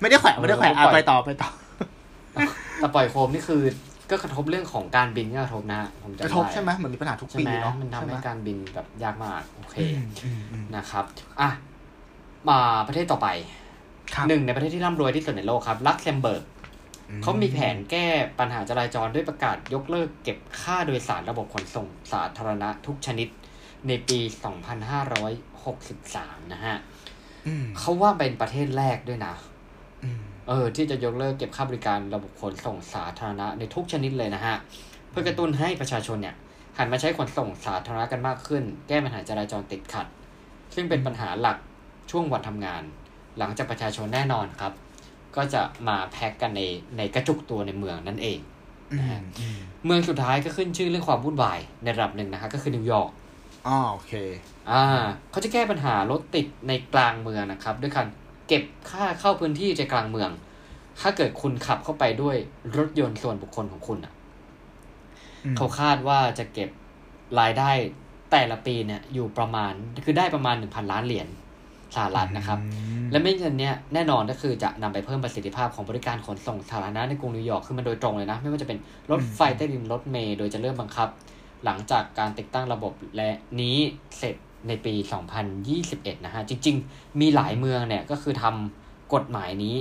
[0.00, 1.50] ไม่ได้แขวะไม่ได้แขวะเอออะปล่อยไปต่อไปต่อ
[2.76, 3.62] แต่ปล่อยโคมนี่คือ
[4.10, 11.04] ก็กระทบเรื่องของการบินก็กระทบนะฮะผมจำได้ระทบใช่ไหมเหมือนมีปัญหาทุกใช่ปีไหมเนาะมันทำใช่ให้ไหมการบินแบบยากมากโอเคอืมอืมอืมนะครับ
[11.40, 11.50] อะ
[12.48, 12.58] มา
[12.88, 13.28] ประเทศต่อไป
[14.14, 16.44] ครับหนึ่งในประเทศที่ร่ำรวยที่สุดในโลกครับลักเซมเบิร์ก
[17.08, 18.06] อืเขามีแผนแก้
[18.38, 23.28] ปัญหาจราจรด้วยประกาศยกเลิกเก็บค่าโดยสารระบบขนส่งสาธารณะทุกชนิด
[23.88, 24.18] ในปี
[25.40, 26.76] 2563 นะฮะ
[27.46, 29.49] อืมเขาว่าเป็นประเทศแรกด้วยนะอืม
[30.48, 34.56] เออที่จะยกเลิกเก็บค่าบริการระบบขนส่งสาธารณะในทุกชนิดเลยนะฮะ
[35.10, 36.34] เพื่อกระตุ้นให้ประชาชนเนี่ย
[36.78, 40.06] หันมาใช้ขนส่งสาธารณะกันมากขึ้น แก้ปัญหาจราจรติดขัด
[40.74, 41.58] ซึ่งเป็นปัญหาหลัก
[42.10, 42.82] ช่วงวันทำงาน
[43.38, 44.72] หลังจากประชาชนแน่นอนครับ
[45.36, 46.62] ก็จะมาแพ็กกันใน
[46.96, 48.38] ในกระจุกตัวในเมืองนั่นเอง
[48.92, 53.10] อืนะมฮะอืมเมืองสุดท้ายก็ขึ้นชื่อเรื่องความวุ่นวายในระดับหนึ่งนะฮะก็คือนิวยอร์ก
[53.66, 54.12] อ๋อโอเค
[54.70, 54.82] อ่า
[55.30, 58.06] เขาจะแก้ปัญหารถติดในกลางเมืองนะครับ ด้วยการ
[58.50, 60.30] เก็บค่าเข้าพื้นที่ใจกลางเมือง
[61.00, 62.36] ถ้าเกิดคุณขับเข้าไปด้วย
[62.76, 64.12] รถยนต์ส่วนบุคคลของคุณอะ
[65.44, 66.70] อืมเขาคาดว่าจะเก็บ
[67.40, 67.70] รายได้
[68.32, 69.72] แต่ละปีเนี่ยอยู่ประมาณ
[70.04, 71.28] คือได้ประมาณ1,000ล้านเหรียญ
[71.94, 72.68] สหรัฐนะครับอื
[73.02, 78.78] มและไม่เงินเนี้ยแน่นอนก็คือจะนำไปเพิ่มประสิทธิภาพของบริการขนส่งสาธารณะในกรุงนิวยอร์กขึ้นมาโดยตรงเลยนะ ไม่ว่าจะเป็น
[79.10, 81.08] รถไฟใต้ดินรถเมล์โดยจะเริ่มบังคับ
[81.64, 83.30] หลังจากการติดตั้งระบบและ
[83.60, 83.76] นี้
[84.18, 84.36] เสร็จ
[84.68, 84.94] ในปี
[85.60, 89.76] 2021 นะฮะ จริง ๆ มีหลายเมืองเนี่ยก็คือทำกฎหมายนี้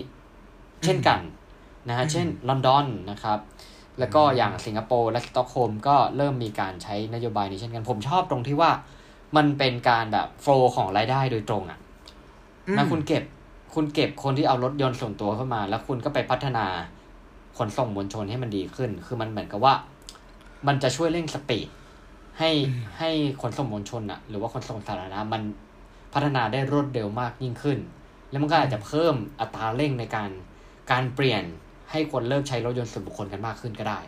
[0.83, 1.19] เช่นกัน
[1.89, 3.39] นะฮะ เช่นลอนดอนนะครับ
[3.99, 8.71] แล้วก็อย่างสิงคโปร์และสต็อกโฮล์มก็เริ่มมีการใช้นโยบายนี้เช่นกัน ผมชอบตรงที่ว่า
[9.37, 11.79] มันเป็นการแบบโฟลของรายได้โดยตรงอะ่ะ
[12.77, 13.23] นะคุณเก็บ
[13.75, 16.65] คุณเก็บคนที่เอารถยนต์ส่วนตัวเข้ามา แล้วคุณก็ไปพัฒนา
[17.57, 19.73] ขนส่งมวลชนให้มันดีขึ้น คือมันเหมือนกับว่า
[20.67, 21.67] มันจะช่วยเร่งสปีด
[22.39, 23.09] ให้อืมให้
[23.41, 25.41] ขนส่งมวลชนอะหรือว่าขนส่งสาธารณะมัน
[26.13, 27.79] พัฒนาได้รวดเร็วมากยิ่งขึ้น
[28.29, 30.29] แล้วมันก็อาจจะเพิ่มอัตราเร่งในการ
[30.91, 31.43] การเปลี่ยน
[31.91, 33.99] ให้คนเลิกใช้รถยนต์ส่วนบุคคลกันมากขึ้นก็ได้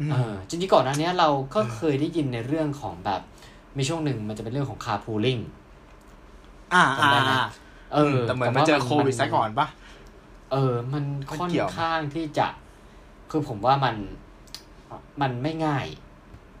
[0.00, 3.20] อืมเออจริงๆก่อนหน้านี้เราก็เคยได้ยินในเรื่องของแบบ
[3.76, 5.38] มีช่วงหนึ่งมันจะเป็นเรื่องของคา r พูลิ่ง
[6.74, 7.42] อ่าจำได้อ่าไหมอ่า
[7.92, 9.66] เออแต่เหมือนมันเจอโควิดซะก่อนปะ
[10.52, 12.48] เออ มันมันค่อนเกี่ยวไหมข้างที่จะ
[13.30, 13.96] คือผมว่ามัน
[15.20, 15.86] มันไม่ง่าย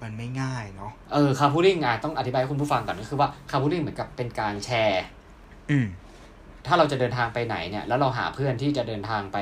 [0.02, 5.04] มันไม่ง่ายเนาะเออคาพูลิ่งอะต้องอธิบายให้คุณผู้ฟังก่อนก็คือว่าคาพูลิ่งเหมือนกับเป็นการแชร์
[5.70, 5.86] อืม
[6.66, 9.38] ถ้าเราจะเดินทางไปไหนเนี่ย แล้วเราหาเพื่อนที่จะเดินทางไป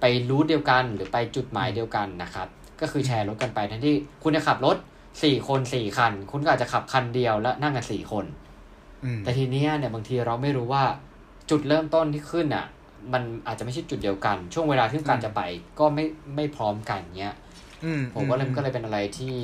[0.00, 2.48] ไปรูทเดียวกันหรือไปจุดหมายเดียวกันนะครับ
[2.80, 4.76] ก็คือแชร์รถกันไปทั้งที่คุณจะขับรถ
[5.22, 8.24] สี่คนสี่คัน คุณก็อาจจะขับคันเดียวแล้วนั่งกันสี่คน
[9.04, 10.84] อืมแต่ทีเนี้ยเนี่ยบางทีเราไม่รู้ว่า
[11.50, 12.66] จุดเริ่มต้นที่ขึ้นอะ
[13.12, 15.40] มันอาจจะไม่ใช่จุดเดียวกัน ช่วงเวลาที่ต้องการจะไป
[15.78, 16.04] ก็ไม่
[16.36, 17.34] ไม่พร้อมกันเนี้ย
[17.84, 19.34] อืมผมว่าเลยมันก็เลยเป็นอะไรที่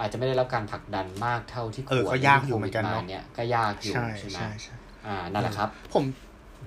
[0.00, 4.74] อาจจะไม่ได้รับการผลักดันมากเท่าที่คเอวอรก็ยากอยู่เหมือนกันเนอะโควิดมาเนี่ยก็ยากอยู่ใช่ใช่ไหมใช่ใช่
[5.06, 6.04] อ่านั่นแหละครับ ผม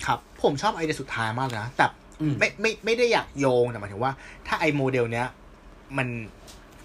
[0.05, 1.85] ครับ ผมชอบไอเดียสุดท้ายมากเลยนะแต่
[2.21, 4.11] อืมไม่ไม่ไม่ได้อยากโยงแต่หมายถึงว่า
[4.47, 5.27] ถ้าไอโมเดลเนี้ย
[5.97, 6.07] มัน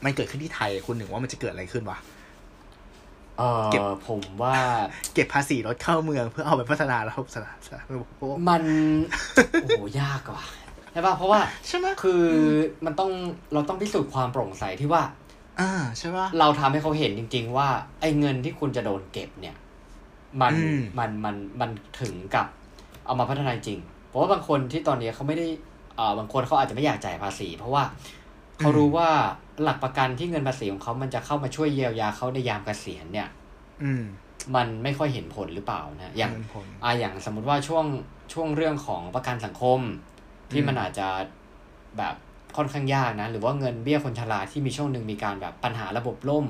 [0.04, 1.98] มันเกิดขึ้นที่ไทยคุณหนึ่งว่ามันจะเกิดอะไรขึ้นวะ
[3.38, 4.54] เออเก็บผมว่า
[5.14, 8.62] เก็บภาษีรถเข้าเมืองเพื่อเอาไปพัฒนาระบบสาธารณูปโภคมัน
[9.62, 10.44] โอ้โหยากกว่า
[10.92, 12.22] ใช่ป่ะเพราะว่าใช่ไหมคือ
[12.84, 13.10] มันต้อง
[13.52, 15.02] เราต้องพิสูจน์ความโปร่งใสที่ว่า
[15.60, 17.68] อ่าใช่ป่ะเราทำให้เขาเห็นจริง ๆ ว่า
[18.00, 19.56] ไอ้เงินที่คุณจะโดนเก็บเนี่ย
[20.40, 22.46] มันอืมมันมันมันถึงกับ
[23.06, 23.78] เอามาพัฒนาจริง
[24.08, 25.46] เพราะว่าบางคนที่ตอนนี้เขาไม่ได้
[25.96, 27.82] เอ่อบางคนเขาอาจจะไม่อยากจ่ายภาษี เพราะว่า
[28.58, 29.08] เขารู้ว่า
[29.62, 33.28] หลักประกันที่เงินภาษีของเขามันจะเข้ามาช่วยเยียวยาเขาในยามเกษียณเนี่ย
[33.82, 34.02] อืม
[34.54, 37.84] มันไม่ค่อยเห็นผลหรือเปล่านะ อย่างเงินผลอ่าอย่างสมมุติว่าช่วง
[38.32, 39.80] ช่วงเรื่องของประกันสังคม
[40.50, 41.08] ที่อืมมันอาจจะ
[41.98, 42.14] แบบ
[42.56, 46.46] ค่อนข้างยากนะ หรือว่าเงินเบี้ยคนชราที่มีช่วงหนึ่งมีการแบบปัญหาระบบล่ม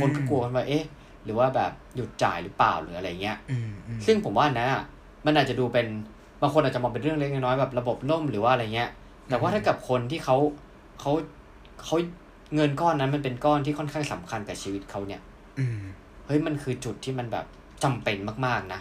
[0.00, 0.84] คนก็กลัวกันว่าเอ๊ะ
[1.24, 4.68] หรือว่าแบบหยุดจ่ายหรือเปล่าหรืออะไรเงี้ยอืมอืมซึ่งผมว่านะ
[5.26, 5.86] มันอาจจะดูเป็น
[6.40, 8.90] บางคนอาจจะมองเป็นเรื่องเล็กน้อยๆแบบระบบล่มหรือว่าอะไรเงี้ย
[9.28, 10.36] แต่ว่าถ้ากับคนที่เขา
[11.00, 11.12] เขา
[11.84, 11.96] เขา
[12.54, 15.20] เงินก้อนนั้นมันเป็นก้อนที่ค่อนข้างสำคัญกับชีวิตเขาเนี่ย
[15.58, 15.82] อืม
[16.26, 17.46] เฮ้ยมันคือจุดที่มันแบบ
[17.84, 18.16] จำเป็น
[18.46, 18.80] มากๆนะ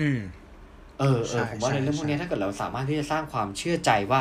[0.00, 0.20] อืม
[1.00, 4.20] เออเอใช่อผมว่าในใช่เรื่องพวกนี้ใช่ถ้าเกิดเราสามารถที่จะสร้างความเชื่อใจว่า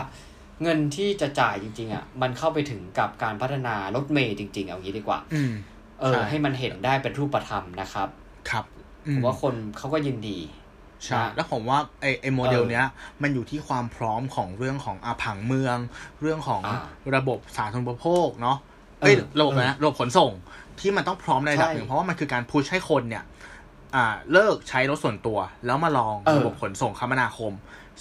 [0.64, 5.54] เงินที่จะจ่ายจริง ๆอะมันเข้าไปถึงกับการพัฒนารถเมย์จริง ๆ เอางี้ดีกว่าอืม
[6.00, 8.08] เออใช่ให้มันเห็นได้เป็นรูปธรรมนะครับ
[8.50, 8.66] ครับ
[9.08, 10.40] อืผมว่าคนเขาก็ยินดี
[11.04, 12.86] ใช่นะแล้วผมว่าไอไอโมเดลเออเนี้ย
[13.22, 15.78] มันอยู่ที่ความพร้อมของเรื่องของอาผังเมือง
[16.22, 16.80] เรื่องของอ่า
[17.16, 18.58] ระบบสาธารณูปโภคเนาะ
[19.02, 20.32] เอ้ยเออระบบเออนะระบบขนส่ง
[20.80, 23.24] ที่มันต้องพร้อมในระดับใช่หนึ่งเพราะว่ามันคือการ push ให้คนเนี่ย
[23.96, 27.54] อ่าเลิกใช้รถส่วนตัว แล้วมาลองเออระบบขนส่งคมนาคม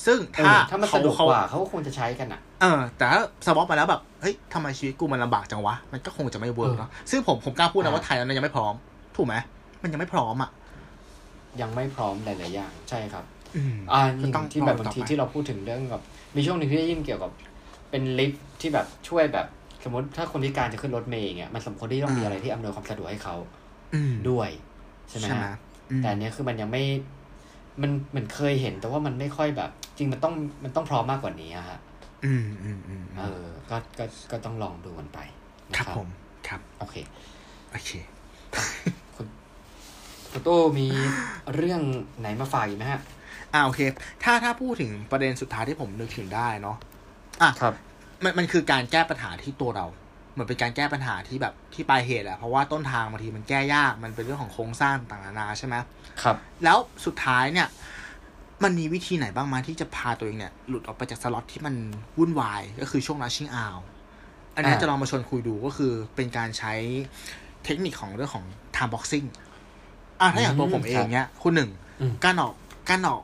[0.07, 8.75] ซึ่งเอถ้าอถ้ามันสะดวกกว่าเขาก็คงจะใช้กันอะ เออ แต่ถ้า swap มาแล้วแบบเฮ้ยทำไมชีวิตกูมันลำบากจังวะ มันก็คงจะไม่เวิร์กเออเนาะซึ่งผมผมกล้าพูดนะอ่าว่าไทยนั้นยังไม่พร้อม
[9.17, 9.35] ถูกไหม
[9.83, 10.51] มันยังไม่พร้อมอะ
[11.61, 13.25] ยังไม่พร้อมหลายๆอย่าง ใช่ครับ
[13.57, 16.03] อืมอ่าก็ต้องที่แบบรอต่บาองทีไปที่เราพูดถึงเรื่องแบบ
[16.37, 17.31] มีช่วงหนึ่งที่ได้ยินเกี่ยวกับ
[17.91, 19.47] เป็นลิฟต์ที่แบบช่วยแบบ
[19.85, 23.37] สมมติถ้าคนพิการจะขึ้นรถเมล์อย่างเงี้ยมันสมควรที่ต้องมีอะไรที่อำนวยความสะดวกให้เขา
[23.93, 24.51] อืมด้วย
[25.11, 25.53] ใช่ไหมใช่ไหมฮะ
[25.91, 26.83] อืมแต่อันเนี้ยคือมันยังไม่
[27.83, 30.35] มันมันเคยเห็น แต่ว่ามันไม่ค่อยแบบ จริงมันต้อง
[30.65, 31.79] มันต้องพร้อมมากกว่านี้อะฮะ
[32.25, 35.19] อืมอืมอืมเออ ก็ก็ก็ต้องลองดูกันไป
[35.71, 36.09] นะครับผม
[36.49, 36.97] ครับ โอเค
[37.71, 37.91] โอเค
[39.15, 39.27] คุณ
[40.47, 40.89] ตู้มี
[41.55, 41.81] เรื่อง
[42.21, 43.01] ไหนมาฝากอีกไหมฮะ
[43.53, 43.81] อ่าโอเค
[44.25, 46.77] ถ้าถ้าพูดถึงประเด็นสุดท้ายที่ผมนึกถึงได้เนาะ
[47.43, 47.75] อะครับ
[48.25, 49.87] มันมันคือการแก้ปัญหาที่ตัวเรา
[50.33, 55.75] เหมือนเป็นการแก้ปัญหาที่แบบที่ปลายเหตุแหละเพราะว่าต้นทางบางทีมันแก้ยากมันเป็นเรื่องของโครงสร้างต่างๆนานาใช่ไหม
[56.23, 57.69] ครับ แล้วสุดท้ายเนี่ย
[58.63, 61.75] มันมีวิธีไหนบ้างไหมาที่จะพาตัวเองเนี่ย หลุดออกไปจากสล็อตที่มัน
[62.19, 63.79] วุ่นวาย ก็คือช่วง rushing hour
[64.55, 66.73] อันนี้อ่าจะลองมาชวนคุยดูก็คือเป็นการใช้
[67.65, 68.45] เทคนิคของเรื่องของ
[68.75, 69.27] time boxing
[70.21, 72.55] อะถ้าอย่างตัวผมเองเนี่ยคุณหนึ่งอืมการออก
[72.91, 73.23] การออก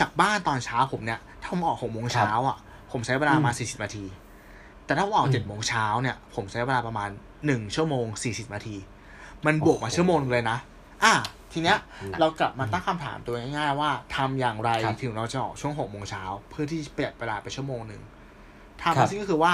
[0.00, 2.58] จากบ้านตอนเช้าผมเนี่ยถ้าผมออกหกโมงเช้าอะ
[2.92, 4.06] ผมใช้เวลามาอืมสี่สิบนาที
[4.84, 7.08] แต่ถ้าผมออกอืมเจ็ดโมงเช้าเนี่ย ผมใช้เวลาประมาณ
[7.46, 8.76] หนึ่งชั่วโมงสี่สิบนาที
[9.46, 10.58] มันบวกมาโอ้โหชั่วโมงหนึ่งเลยนะ
[11.04, 11.14] อะ
[11.58, 11.80] ทีเนี้ย
[12.10, 18.02] หนักเรากลับมาตั้งคำถามตัวง่ายๆว่าทำอย่างไรครับถึงเราจะออกช่วงหกโมงเช้าเพื่อที่จะประหยัดเวลาไปชั่วโมงหนึ่ง
[18.82, 19.52] ครัทำบซึ่งก็คือว่า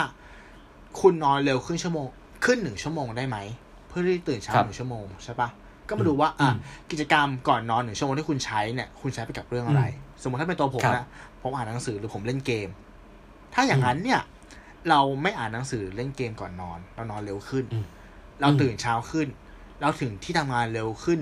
[1.00, 2.07] คุณนอนเร็วขึ้นชั่วโมง
[2.44, 3.38] ขึ้นหนึ่งชั่วโมงได้ไหม
[3.88, 5.48] เพื่อที่ตื่นเช้าครับหนึ่งชั่วโมงใช่ปะ
[5.88, 6.57] ก็มาดูว่า อะอืม
[6.90, 9.82] กิจกรรมก่อนนอนหนึ่งชั่วโมงที่คุณใช้เนี่ย คุณใช้ไปกับเรื่องอะไร
[10.22, 11.07] สมมติถ้าเป็นตัวผมครับนะ
[11.42, 12.68] ผมอ่านหนังสือหรือผมเล่นเกม
[13.55, 14.20] ถ้าอย่างนั้นเนี่ย
[14.88, 17.84] เราไม่อ่านหนังสือเล่นเกมก่อนนอน เรานอนเร็วขึ้นอืม
[18.40, 19.28] เราตื่นเช้าขึ้น
[19.80, 21.20] เราถึงที่ทำงานเร็วขึ้น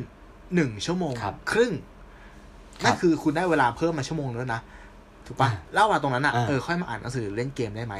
[0.54, 1.72] หนึ่งชั่วโมงครับครึ่ง
[2.82, 4.62] ครับนั่นคือคุณได้เวลาเพิ่มมาชั่วโมงนึงแล้วนะ
[5.26, 7.94] ถูกปะอ่าแล้วเวลาตรงนั้นอะอ่าเออค่อยมาอ่านหนังสือเล่นเกมได้ไหม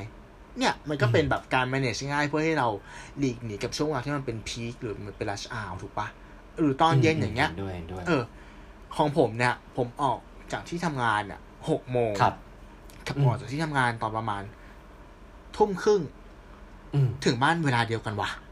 [0.59, 2.69] เนี่ยมันก็เป็นแบบการ manage ง่ายๆเพื่อให้เรา
[3.19, 6.07] หลีกหนีกับช่วงเวลาที่มันเป็นพีคหรือมันเป็น rush hour ถูกปะ
[6.61, 8.23] หรือตอนเย็นอย่างเงี้ยห็ด้วยห็นด้วยเออ
[8.97, 10.19] ของผมเนี่ย ผมออก
[10.53, 11.41] จากที่ทำงานอะ
[11.71, 12.35] หกโมงครับ
[13.07, 14.43] กับอืมออกจากที่ทำงานตอนประมาณ
[15.57, 16.01] ทุ่มครึ่ง
[16.95, 18.52] อืมถึงบ้านเวลาเดียวกันวะอืม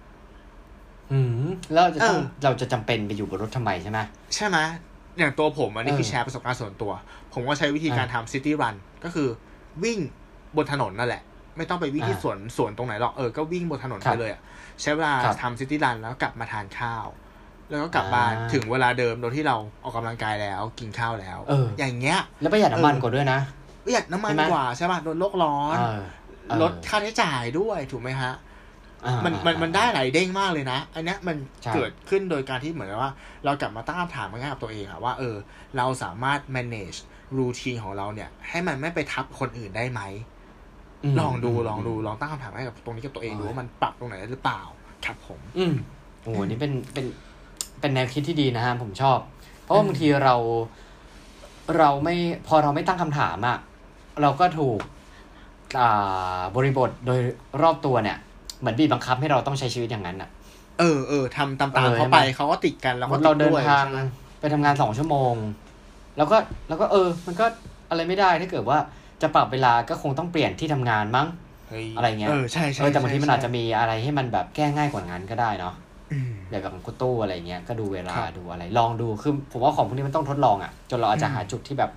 [1.73, 3.99] แล้วเราจะต้องเออเราจะจำเป็นไปอยู่บนรถทำไมใช่ไหม
[4.35, 4.59] ใช่ไหม
[5.19, 6.93] อย่างตัวผมอันนี้เออคือแชร์ประสบการณ์ส่วนตัว
[7.35, 9.29] ผมก็ใช้วิธีการทำซิตี้รันก็คือ
[9.85, 9.99] วิ่ง
[10.57, 11.23] บนถนนนั่นแหละ
[11.57, 14.41] ไม่ต้องไปวิ่งที่อ่าสวนสวนตรงไหนหรอกเออก็วิ่งบนถนนครัไปบเลยอะ
[14.81, 17.07] ใช้เวลาครับทำซิตี้รันแล้วกลับมาทานข้าว
[17.69, 23.41] แล้วก็กลับบ้านอ่าถึงเวลาเดิมโดยที่เราออกกำลังกายแล้วกินข้าวแล้วเอออย่างเงี้ย แล้วประหยัดน้ำมันเออกว่าด้วยนะ
[23.85, 26.01] ประหยัดน้ำมันใช่ไหมกว่าใช่ป่ะลดโลกร้อนเออ
[26.49, 28.50] เออลดค่าใช้จ่ายด้วยถูกไหมฮะอ่า
[29.25, 33.13] มันมันมันอ่าได้หลายเด้งมากเลยนะ อันเนี้ยมันใช่เกิดขึ้นโดยการที่เหมือนกับว่า
[33.45, 35.37] เรากลับมาตั้งคำถามง่ายๆกับตัวเองอะว่าเออ
[35.77, 36.99] เราสามารถ manage
[37.39, 40.01] รูทีนของเราเนี่ย ให้มันไม่ไปทับคนอื่นได้ไหม
[41.13, 44.61] มลองดูมลองดูลองตั้งคำถามให้กับตรงนี้กับตัวเองดูว่ามันปรับตรงไหนได้หรือเปล่า
[45.05, 45.75] ครับผม อืม
[46.23, 47.07] โอ้โหนี่เป็นเป็น
[47.81, 49.19] เป็นแนวคิดที่ดีนะฮะผมชอบ
[49.63, 50.37] เพราะว่าบางทีเรา
[51.79, 52.15] เราไม่
[52.47, 53.59] พอเราไม่ตั้งคำถามอะ
[54.23, 54.81] เราก็ถูก
[55.81, 57.21] อ่าบริบทโดย
[57.63, 58.19] รอบตัวเนี่ย
[58.61, 60.29] เหมือนบีบบังคับให้เราต้องใช้ชีวิตอย่างนั้นอะ
[60.79, 64.01] เออเออทำตามเอตามอเขาไปใช่ไหมเขาก็ติดกันเราก็ติเราดเดินด้วยทางใช่ไหม
[64.41, 65.35] ไปทำงานสองชั่วโมง
[66.17, 66.37] แล้วก็
[66.69, 67.47] แล้วก็เออ มันก็
[67.91, 68.79] อะไรไม่ได้ถ้าเกิดว่า
[69.23, 71.27] จะปรับเวลาก็คงต้องเปลี่ยนที่ทำงานมั้ง
[71.69, 75.75] เฮ้ยอะไรเงี้ยเออใช่ใช่เออแต่บางทีมันอาจจะใช่มีอะไรให้มันแบบแก้ง่ายกว่านั้นก็ได้เนาะ
[76.13, 81.91] อืมแบบของคุณตู้อะไรเงี้ยก็ดูเวลาครับดูอะไร ลองดูคือผมว่าของพวกนี้มันต้องทดลองอะ่ะจนเราอาจจะอืมหาจุดที่แบบ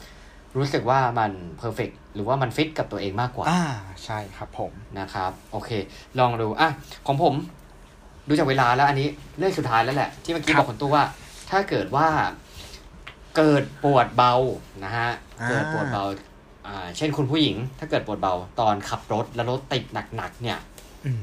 [0.57, 3.63] รู้สึกว่ามัน perfect หรือว่ามันฟิตกับตัวเองมากกว่า อ่า
[4.05, 5.69] ใช่ครับผมนะครับ โอเค
[6.19, 6.69] ลองดูอะ
[7.07, 7.35] ของผม
[8.27, 11.03] ดูจากเวลาแล้วอันนี้เรื่องสุดท้ายแล้วแหละ ที่เมื่อกี้ครับบอกคุณตู้ว่า
[11.49, 12.07] ถ้าเกิดว่า
[13.37, 14.33] เกิดปวดเบา
[14.83, 15.09] นะฮะ
[15.41, 16.03] อ่าเกิดปวดเบา
[16.67, 19.83] อ่าเช่นคุณผู้หญิง ถ้าเกิดปวดเบาตอนขับรถแล้วรถติด
[20.15, 20.59] หนักๆเนี่ย
[21.05, 21.21] อืม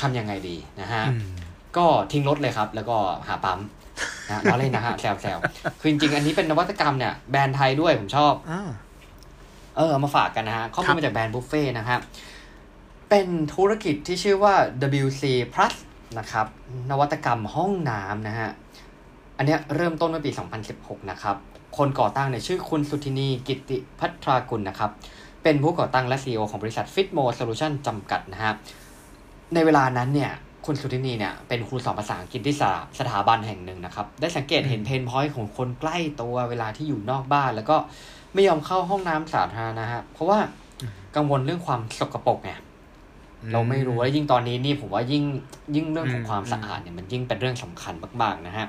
[0.00, 1.24] ทำยังไงดีนะฮะอืม
[1.76, 2.96] ก็ทิ้งรถเลยครับ แล้วก็
[3.28, 3.60] หาปั๊ม
[4.28, 5.38] นะล้อเล่นนะฮะแซวแซว
[5.80, 8.68] คือจริงๆ อันนี้เป็นนวัตกรรมเนี่ยแบรนด์ไทยด้วยผมชอบอ่า
[9.76, 12.00] เออเอามาฝากกันนะฮะข้อมูครัลบมาจากแบรนด์บุฟเฟ่นะครับ
[13.10, 14.54] เป็นธุรกิจที่ชื่อว่า
[15.02, 15.22] WC
[15.54, 15.74] Plus
[16.18, 16.46] นะครับ
[16.90, 18.50] นวัตกรรมห้องน้ำนะฮะ
[19.36, 20.30] อันเนี้ยเริ่มต้นเมื่อปี
[20.70, 21.36] 2016 นะครับ
[21.78, 24.90] คนก่อตั้งเนี่ยชื่อคุณสุทินีกิติพัทรากุลนะครับ
[25.42, 28.52] เป็นผู้ก่อตั้งและ CEO ของบริษัท Fitmo Solution จำกัดนะฮะ
[29.54, 30.32] ในเวลานั้นเนี่ย
[30.66, 37.76] คุณสุนินีเนี่ยเป็นครูสอนภาษาอังกฤษที่สถาสถาบันแห่งหนึ่งนะครับ ได้สังเกตเห็น pain point ของคนใกล้ตัวเวลาที่อยู่นอกบ้าน แล้วก็
[38.34, 40.38] ไม่ยอมเข้าห้องน้ำสาธารณะฮะเพราะว่า
[41.16, 42.52] กังวลเรื่องความสกปรกไง
[43.52, 45.24] เราไม่รู้แล้วยิ่งตอนนี้นี่ผมว่ายิ่ง
[45.74, 48.66] ยิ่งเรื่องของอืมความสะอาดเนี่ยมันยิ่งเป็นเรื่องสำคัญมาก ๆนะฮะ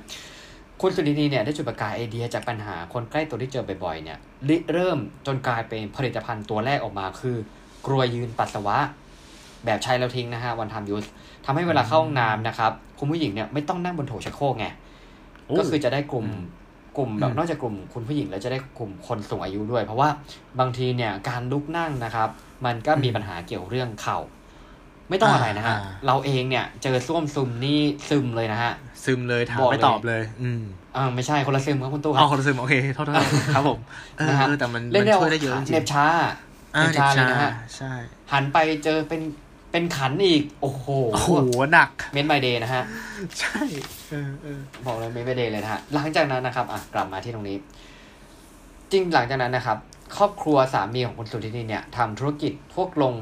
[0.81, 4.17] คุณสุนินีเนี่ยได้จุดประกายไอเดียจากปัญหาคนใกล้ตัวที่เจอบ่อยๆเนี่ย
[4.49, 7.37] ริเริ่มจนกลายเป็นผลิตภัณฑ์ตัวแรกออกมาคือ
[7.85, 8.77] กรวยยืนปัสสาวะ
[9.65, 11.05] แบบใช้แล้วทิ้งนะฮะวันทำยูส
[11.45, 14.65] ทำให้เวลาเข้าห้องน้ำนะครับ คุณผู้หญิงเนี่ยไม่ต้องนั่งบนโถชักโครกไง
[15.57, 16.25] ก็คือจะได้กลุ่ม
[16.97, 20.09] กลุ่มแบบอืมนอกจากกลุ่มคุณผู้หญิงแล้วจะได้กลุ่มคนสูงอายุด้วย เพราะว่า
[20.59, 22.29] บางทีเนี่ยการลุกนั่งนะครับ
[22.65, 24.19] มันก็มีปัญหาเกี่ยวเรื่องเข่า
[25.09, 28.73] ไม่ต้องอะไรนะฮะอ่าเราเองเนี่ยเจอส้วมซึมนี่ซึมเลยนะฮะ
[29.03, 30.61] ซึมเลยถามบอกไม่เลยตอบเลย อืม
[30.95, 33.15] อ่าไม่ใช่คนละซึมครับคุณตู้คเอารับคนละซึมโอเคโทษโทษ
[33.55, 33.79] ครับผม
[34.17, 36.07] เออนะฮะเออแต่มันเล่นมันได้ช่วยได้เยอะจริงเหน็บๆชา
[36.75, 37.93] อ่าเหน็บชาเลยนะฮะใช่
[38.31, 39.21] หันไปเจอเป็น
[39.73, 41.29] เป็นขันอีก โอ้โหโอ้โห
[41.73, 42.83] หนักเมนไบเดย์นะฮะ
[43.39, 43.61] ใช่
[44.09, 47.57] เออเออบอกเลยไม่ไปเดย์เลยนะฮะ หลังจากนั้นนะครับ อะ กลับมาที่ตรงนี้
[48.91, 49.77] จริงหลังจากนั้นนะครับ
[50.17, 53.13] ครอบครัวสามีของคุณสุธินีเนี่ยทำธุรกิจพวกลง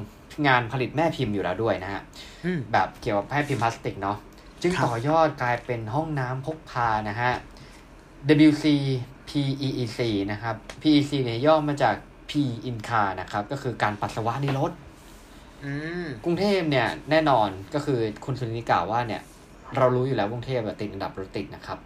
[0.47, 2.01] งานผลิตแม่พิมพ์อยู่แล้วด้วยนะฮะ
[2.45, 4.17] อืมแบบเกี่ยวกับแม่พิมพ์พลาสติกเนาะ
[4.61, 7.31] จึงครับต่อยอดกลายเป็นห้องน้ำพกพานะฮะ
[8.49, 8.65] WC
[9.29, 9.99] PEEC
[10.31, 11.95] นะครับ PEC เนี่ยย่อมาจาก
[12.29, 12.31] P
[12.69, 14.90] in car นะครับ ก็คือการปัสสาวะในรถอืม
[16.25, 19.21] กรุงเทพเนี่ยแน่นอนก็คือคุณสุนิกล่าวว่าเนี่ย
[19.77, 21.77] เรารู้อยู่แล้วกรุงเทพอะติดอันดับรถติดนะครับ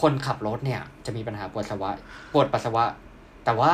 [0.00, 1.90] คนขับรถเนี่ยจะมีปัญหาปวดปัสสาวะ
[2.32, 2.84] ปวดปัสสาวะ
[3.44, 3.72] แต่ว่า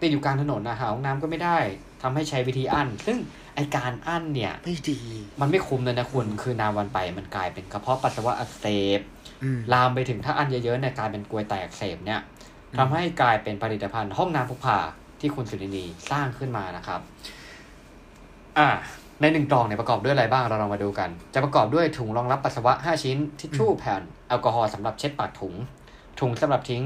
[0.00, 1.58] ติดอยู่กลางถนนนะหาห้องน้ำก็ไม่ได้
[2.02, 3.18] ทำให้ใช้วิธีอั้น ซึ่ง
[3.54, 5.00] ไอการอั้นเนี่ยไม่ดี
[5.40, 8.66] มันไม่คุ้มเลยนะคุณคือนานวันไปมันกลายเป็นกระเพาะปัสสาวะอักเส
[8.98, 9.00] บ
[9.42, 12.20] อืมลามไปถึงถ้าอั้นเยอะๆเนี่ยกลายเป็นกรวยแตกอักเสบเนี่ย
[12.72, 14.78] อืมทำให้กลายเป็นผลิตภัณฑ์ห้องน้ำพกพา
[15.20, 17.00] ที่คุณสุนินีสร้างขึ้นมานะครับ
[18.58, 18.68] อ่า
[19.20, 25.54] ในหนึ่งกล่องเนี่ยประกอบด้วยอะไรบ้างเราลองมาดูกัน จะประกอบด้วยถุงรองรับปัสสาวะ 5 ชิ้น ทิชชู่แผ่น แอลกอฮอล์สำหรับเช็ดปากถุง
[26.20, 26.82] ถุงสำหรับทิ้ง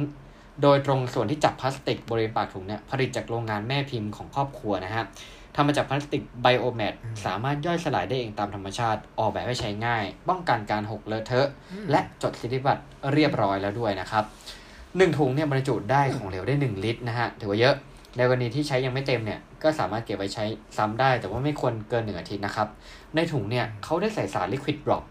[0.63, 5.05] โดยตรงส่วนที่จับพลาสติกบริเวณปากถุงเนี่ยผลิตจากโรงงานแม่พิมพ์ของครอบครัวนะฮะ
[5.57, 6.95] ทำมาจากพลาสติก biomat
[7.27, 11.49] สามารถย่อยสลายได้เองตามธรรมชาติ ออกแบบให้ใช้ง่าย ป้องกันการหกเลอะเทอะ
[11.91, 14.25] และจดสิทธิบัตรเรียบร้อยแล้วด้วยนะครับ
[14.97, 17.75] หนึ่งถุงเนี่ยบรรจุได้ของเหลวได้หนึ่งลิตรนะฮะถือว่าเยอะ
[18.17, 20.45] ในกรณีที่ใช้ยังไม่เต็มเนี่ยก็สามารถเก็บไว้ใช้
[20.77, 22.69] ซ้ำได้ แต่ว่าไม่ควรเกินหนึ่งอาทิตย์นะครับ
[23.15, 25.05] ในถุงเนี่ยเขาได้ใส่สาร liquid drop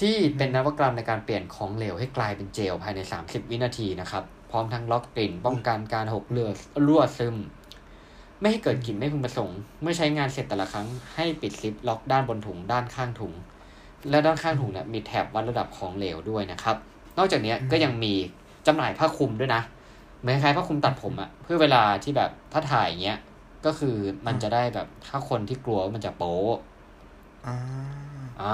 [0.00, 6.54] ที่เป็นนวัตกรรมในการเปลี่ยนของเหลวให้กลายเป็นเจลภายใน 30 วินาทีนะครับ พร้อมทั้งล็อกกลิ่น ป้องกันการหกเลือด
[6.86, 7.36] รั่วซึม
[8.40, 13.32] ไม่ให้เกิดกลิ่นไม่พึงประสงค์ เมื่อใช้งานเสร็จแต่ละครั้งให้ปิดซิปล็อกด้านบนถุงด้านข้างถุง
[14.10, 16.76] และด้านข้างถุงเนี่ยมีแถบวัดระดับของเหลวด้วยนะครับ
[17.18, 18.14] นอกจากนี้ก็ยังมี
[18.66, 19.62] จำหน่ายผ้าคลุมด้วยนะ
[20.20, 23.16] เหมือนคล้ายๆผ้าคลุมตัดผมอะเพื่อเวลาที่แบบถ้าถ่ายอย่างเงี้ย
[23.64, 23.88] ก็คือ
[24.26, 26.54] มันจะได้แบบถ้าคนที่กลัวว่ามันจะโป๊ะ
[27.44, 28.44] อ่าอ่า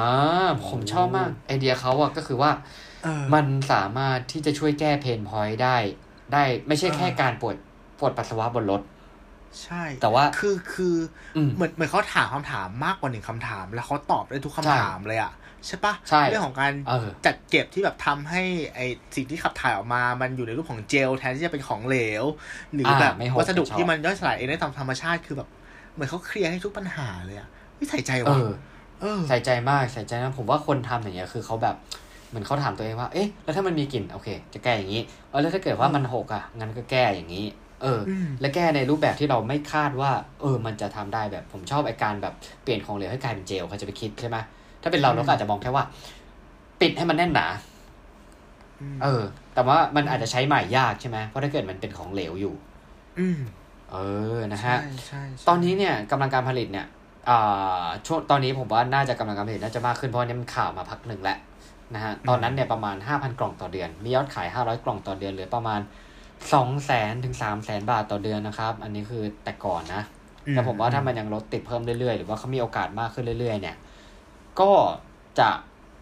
[0.60, 2.50] ผมชอบมาก ไอเดียเขาอะก็คือว่า
[3.02, 5.68] เออมันสามารถที่จะช่วยแก้เพนพอยต์ได้
[6.30, 6.38] ได้
[6.68, 7.56] ไม่ใช่แค่เออการปวด
[7.98, 8.80] ปวดปัสสาวะบนรถ
[9.62, 10.96] ใช่ แต่ว่าคือคือ
[11.36, 15.32] อืมเหมือนเหมือนเขาถามคำถามมากกว่าหนึ่งคำถาม แล้วเขาตอบได้ทุกคำใช่ถามเลยอะ
[15.66, 18.42] ใช่ปะใช่เรื่องของการเออจัดเก็บที่แบบทำให้
[18.74, 18.80] ไอ
[19.14, 22.24] สิ่งที่ขับถ่ายออกมา มันอยู่ในรูปของเจลแทนที่จะเป็นของเหลว
[22.74, 25.48] หรืออาแบบไม่หกวัสดุไม่ชอบที่มันย่อยสลายเองได้ตามธรรมชาติคือแบบ
[25.94, 28.48] เหมือนเขาเคลียร์ให้ทุกปัญหาเลยอะไม่ใส่ใจเอวะอ
[29.00, 31.76] เออใส่ใจมากใส่ใจนะผมว่าคนทำอย่างเงี้ยคือเขาแบบ
[32.28, 37.44] เหมือนเขาถามตัวเองว่า เอ๊ะ แล้วถ้ามันมีกลิ่น โอเค จะแก้อย่างนี้ เออแล้วถ้าเกิดว่ามันหกอะ งั้นก็แก้อย่างนี้
[37.82, 40.10] เออออืมและแก้ในรูปแบบที่เราไม่คาดว่า
[40.40, 44.36] เออ มันจะทำได้แบบผมชอบไอการแบบเปลี่ยนของเหลวให้กลายเป็นเจลเขาจะไปคิดใช่ไหม
[44.82, 45.84] ถ้าเป็นเราเราก็อาจจะมองแค่ว่า
[46.80, 47.52] ปิดให้มันแน่นหนาม
[49.02, 49.22] เออ
[49.54, 52.54] แต่ว่ามันอาจจะใช้ใหม่ยากใช่ไหมเพราะถ้าเกิดมันเป็นของเหลวอยู่
[53.18, 53.38] อืม
[53.92, 53.96] เอ
[54.36, 56.86] อนะฮะใช่ใช่ใช่ตอนนี้เนี่ยกำลังการผลิตเนี่ย
[57.28, 61.38] อ่าช่วงตอนนี้ผมว่าน่าจะกำลังการผลิตน่าจะมากขึ้นเพราะว่านี่มันข่าวมาพักหนึ่งแล้ว
[61.94, 65.80] นะฮะตอนนั้นเนี่ยประมาณ 5,000 กล่องต่อเดือน มียอดขาย 500 กล่องต่อเดือนเหลือประมาณ
[66.52, 70.02] 2แสนถึง3แสนบาทต่อเดือนนะครับ อันนี้คือแต่ก่อนนะ
[70.50, 73.76] แต่ผมว่าถ้ามันยังลดติดเพิ่มเรื่อยๆ หรือว่าเขามีโอกาสมากขึ้นเรื่อย ๆ เนี่ย
[74.60, 74.72] ก็
[75.40, 75.50] จะ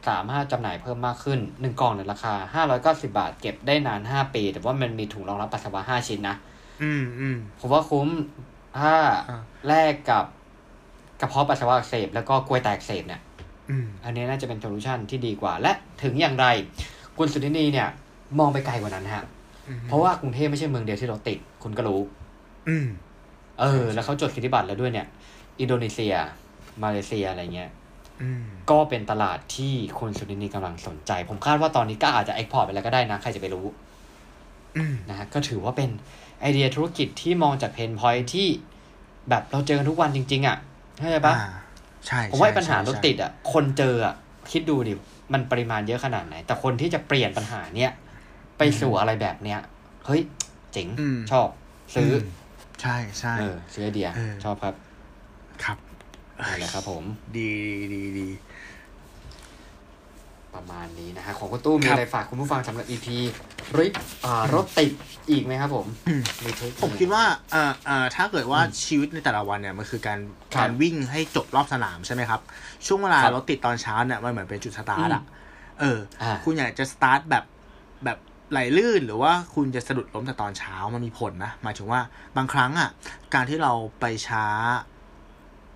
[0.09, 2.65] สามารถจำหน่ายเพิ่มมากขึ้นหนึ่งกล่องในราคา
[3.05, 6.37] 590บาท เก็บได้นาน5ปี แต่ว่ามันมีถุงรองรับปัสสาวะ5ชิ้นนะ
[6.83, 8.09] อืมอืมผมว่าคุ้ม
[8.79, 8.95] ถ้า
[9.29, 10.25] อ่าแลกกับ
[11.21, 13.21] กระเพาะปัสสาวะอักเสบแล้วก็กล้วยแตกอักเสบเนี่ย
[13.71, 15.73] อืมอันนี้น่าจะเป็น solution ที่ดีกว่า และ
[16.03, 16.47] ถึงอย่างไร
[17.19, 17.89] คุณสุนินีเนี่ย
[18.39, 19.42] มองไปไกลกว่านั้นฮะอืม
[19.89, 22.01] เพราะว่ากรุงเทพไม่ใช่เมืองเดียวที่รถติด คุณก็รู้
[22.69, 22.89] อืม
[23.61, 25.07] เออ แล้วเขาจดสิทธิบัตรแล้วด้วยเนี่ย
[25.61, 26.15] อินโดนีเซีย
[26.83, 27.71] มาเลเซียอะไรเงี้ย
[28.23, 33.67] อืมก็เป็นตลาดที่คุณสุนินีกำลังสนใจ ผมคาดว่าตอนนี้ก็อาจจะ export ไปแล้วก็ได้นะ ใครจะไปรู้
[34.77, 35.91] อืมนะฮะก็ถือว่าเป็น
[36.41, 38.49] ไอเดียธุรกิจที่มองจากเพนพอยที่
[39.29, 40.57] แบบเราเจอกันทุกวันจริง ๆ อะ
[40.99, 41.51] เข้าใจปะอ่า
[42.07, 44.15] ใช่ผมว่าไอ้ใช่ปัญหารถใช่ติดอะ คนเจออะ
[44.53, 44.95] คิดดูดิ
[45.33, 47.93] มันปริมาณเยอะขนาดไหน แต่คนที่จะเปลี่ยนปัญหาเนี้ย
[48.63, 49.61] ไปสู่อะไรแบบเนี้ย
[50.07, 50.23] เฮ้ย
[50.73, 51.49] เจ๋งอืมชอบ
[51.95, 52.21] ซื้อม
[52.83, 54.75] ใช่ใช่เออซื้อไอเดียเออชอบครับ
[55.65, 55.79] ครับ
[56.39, 57.03] นั่นแหละครับผม
[57.37, 57.51] ดี
[57.93, 58.29] ดีดี
[60.55, 63.07] ประมาณนี้นะฮะของคุณตู้มีครับอะไรฝากคุณผู้ฟังสำหรับ EP
[63.79, 63.93] ริบ
[64.25, 64.93] อ่ารถติด
[65.31, 70.19] อีกไหมครับผมอืมมีเทคนิผมคิดว่าเอ่อเอ่อถ้าเกิดว่าชีวิตในแต่ละวันเนี่ยมันคือการ
[70.55, 72.41] ครับการวิ่งให้จบรอบสนามใช่ไหมครับ
[72.87, 75.23] ช่วงเวลาครับรถติดตอนเช้าเนี่ยมันเหมือนเป็นจุดสตาร์ทอะ
[75.81, 77.45] เอออ่าคุณอยากจะสตาร์ทแบบ
[78.05, 78.19] แบบ
[78.53, 82.01] ไหลลื่นหรือว่าคุณจะสะดุดล้มแต่ตอนเช้ามันมีผลนะหมายถึงว่า
[82.37, 82.91] บางครั้งอะ
[83.35, 84.47] การที่เราไปช้า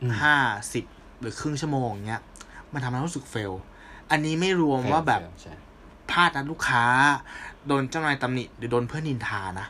[0.02, 0.36] อืมห้า
[0.72, 0.84] สิบ
[1.20, 2.22] หรือครึ่งชั่วโมงเงี้ย
[2.72, 3.52] มันทำให้เรารู้สึก fail
[4.10, 5.54] อันนี้ไม่รวมว่าแบบใช่
[6.10, 6.84] พลาดนัดลูกค้า
[7.66, 9.66] โดนเจ้านายตำหนิหรือโดนเพื่อนนินทานะ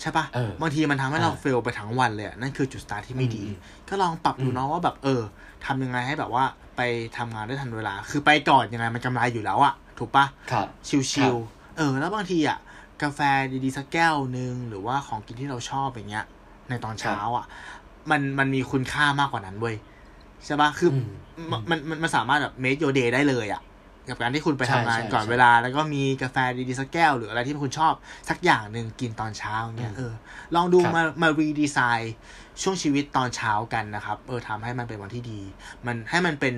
[0.00, 3.54] ใช่ปะเออบางทีมันทำให้เราอ่า fail ไปทั้งวันเลยอะนั่นคือจุดสตาร์ทที่ไม่ดีอืม
[3.88, 5.22] ก็ลองปรับดูอืมเนาะว่าแบบเออ
[5.66, 6.44] ทำยังไงให้แบบว่า
[6.76, 6.80] ไป
[7.16, 12.58] ทำงานได้ทันเวลา คือไปก่อนยังไงมันกำไรอยู่แล้วอะถูกปะครับ chill ๆ ครับ เออ แล้วบางทีอะ
[13.02, 13.20] กาแฟ
[13.64, 16.26] ดีๆสักแก้วหนึ่งหรือว่าของกินที่เราชอบอย่างเงี้ย
[16.68, 17.46] ในตอนเช้าอะ
[18.10, 19.76] มันมันมีคุณค่ามากกว่านั้นเว้ย
[20.44, 21.04] ใช่ปะคืออม
[21.50, 23.62] มันมันมันมันสามารถแบบ make your day ได้เลยอะ
[24.08, 26.36] กับการที่คุณไปใช่ทำงานใช่ก่อนใช่เวลา แล้วก็มีกาแฟ
[26.68, 27.94] ดีๆสักแก้ว หรืออะไรที่คุณชอบ
[28.28, 30.12] สักอย่างหนึ่งกินตอนเช้าเงี้ยอืมเออ
[30.54, 32.14] ลองดูครับมามารีดีไซน์
[32.62, 35.40] ช่วงชีวิตตอนเช้ากันนะครับ เออทำให้มันเป็นวันที่ดี
[35.86, 36.54] มันให้มันเป็น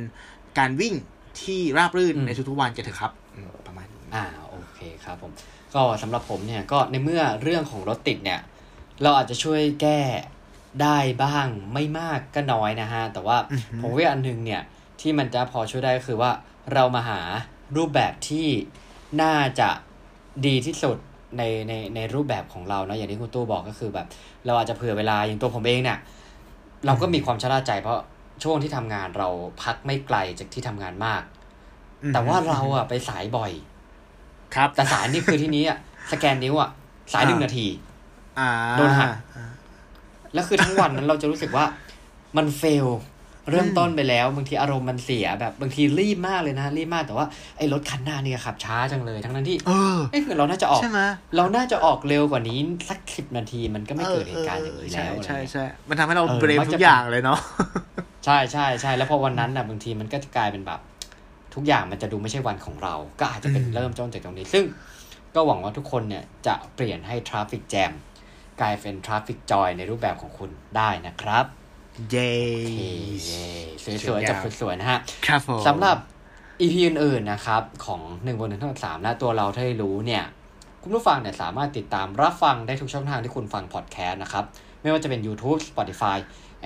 [0.59, 0.95] การวิ่ง
[1.43, 4.50] ที่ราบรื่นในทุกๆวันกันเถอะครับอืมประมาณนี้อ่าโอ
[4.81, 5.33] เคครับผม
[5.75, 8.41] ก็สำหรับผมเนี่ยก็ในเมื่อเรื่องของรถติดเนี่ย
[9.03, 10.01] เราอาจจะช่วยแก้
[10.83, 14.63] ได้บ้างไม่มากก็น้อยนะฮะ แต่ว่าอือหือผมว่าอันหนึงเนี่ย
[15.01, 16.31] ที่มันจะพอช่วยได้ก็คือว่า
[16.73, 17.21] เรามาหา
[17.77, 18.49] รูปแบบที่
[19.23, 19.71] น่าจะ
[20.47, 20.97] ดีที่สุด
[21.39, 24.07] ในในในรูปแบบของเราเนอะอย่างที่คุณตู้บอกก็คือแบบ
[24.47, 25.99] เราอาจจะเผื่อเวลาอย่างตัวผมเองเนี่ย
[26.87, 28.01] เราก็มีความชะล่าใจ เพราะ
[28.43, 29.29] ช่วงที่ทำงานเรา
[29.63, 31.23] พักไม่ไกลจากที่ทำงานมาก
[32.13, 33.53] แต่ว่าเราอะไปสายบ่อย
[34.55, 35.79] ครับ แต่สายนี่คือที่นี้อะ
[36.13, 36.71] สแกนนิ้วอะ
[37.13, 37.67] สายหนึ่งนาที
[38.39, 38.49] อ่า
[38.79, 39.11] โดนหัก
[40.35, 41.65] แล้วคือทั้งวันนั้นเราจะรู้สึกว่า
[42.37, 42.87] มันเฟล
[43.51, 47.27] เริ่มต้นไปแล้วบางทีอารมณ์มันเสียแบบบางทีรีบมากเลยนะรีบมากแต่ว่า
[47.59, 51.01] ไอ้รถคันหน้าเนี่ยขับช้าจังเลย ทั้งนั้นที่เออเอ้ยคือเราน่าจะออกใช่ไหม
[51.37, 57.39] เราน่าจะออกเร็วกว่านี้สักสิบนาทีมันก็ไม่เกิดเหตุการณ์อย่างนี้ใช่แล้วอะไรใช่เงี้ยใช่มันทำให้เราเออเบรมมักจะทุกอย่างเลยเนาะ
[58.25, 60.81] ใช่ใช่ใช่แล้วพอวันนั้นน่ะบางทีมันก็จะกลายเป็นแบบ
[61.55, 64.65] ทุกอย่างมันจะดูไม่ใช่วันของเรา ก็อาจจะเป็นอืมเริ่มต้นจากตรงนี้ ซึ่ง
[65.35, 67.93] ก็หวังว่าทุกคนเนี่ยจะเปลี่ยนให้ traffic jam
[68.61, 71.45] กลายเป็น traffic joy ในรูปแบบของคุณได้นะครับ
[72.11, 72.33] เย้
[72.65, 72.81] โอเค
[73.27, 75.97] เย้สวยๆจบสวยๆนะฮะครับผมสำหรับ
[76.61, 80.25] EP อื่นๆนะครับ ของหนึ่งบวกหนึ่งเท่ากับสามและตัวเราถ้าได้รู้เนี่ย
[80.83, 84.45] คุณผู้ฟังเนี่ยสามารถติดตามรับฟังได้ทุกช่องทางที่คุณฟังพอดแคสต์นะครับ
[84.83, 86.17] ไม่ว่าจะเป็น YouTube Spotify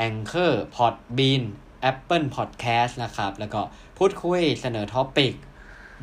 [0.06, 1.42] Anchor Podbean
[1.90, 3.60] Apple Podcast นะครับ แล้วก็
[3.98, 5.34] พูดคุยเสนอ topic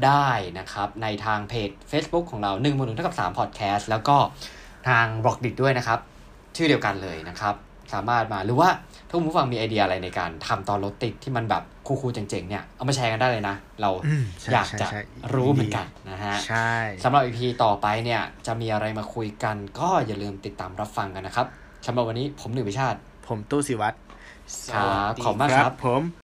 [0.05, 0.29] ได้
[0.59, 4.17] นะครับ ในทางเพจ Facebook ของเราหนึ่งบวกหนึ่งเท่ากับ3 Podcast แล้วก็
[4.87, 5.99] ทาง Blockdit ด้วยนะครับ
[6.55, 7.55] ชื่อเดียวกันเลยนะครับ
[7.93, 8.69] สามารถมาหรือว่า
[9.07, 15.01] ถ้าคุณผู้ฟังมีไอเดียอะไรในการทำตอนรถติดที่มันแบบ cool ๆเจ๋งๆเนี่ย เอามาแชร์กันได้เลยนะ เราอืมใช่อยากใช่จะใช่
[15.33, 16.71] รู้เหมือนกันนะฮะใช่
[17.03, 21.47] สำหรับ EP ต่อไปเนี่ย จะมีอะไรมาคุยกัน ก็อย่าลืมติดตามรับฟังกันนะครับ
[21.85, 24.10] สำหรับวันนี้ผมหนึ่งวิชาติ ผมตู้สิวัตรครับ
[24.65, 26.20] สวัสดีขอบคุณมากครับผม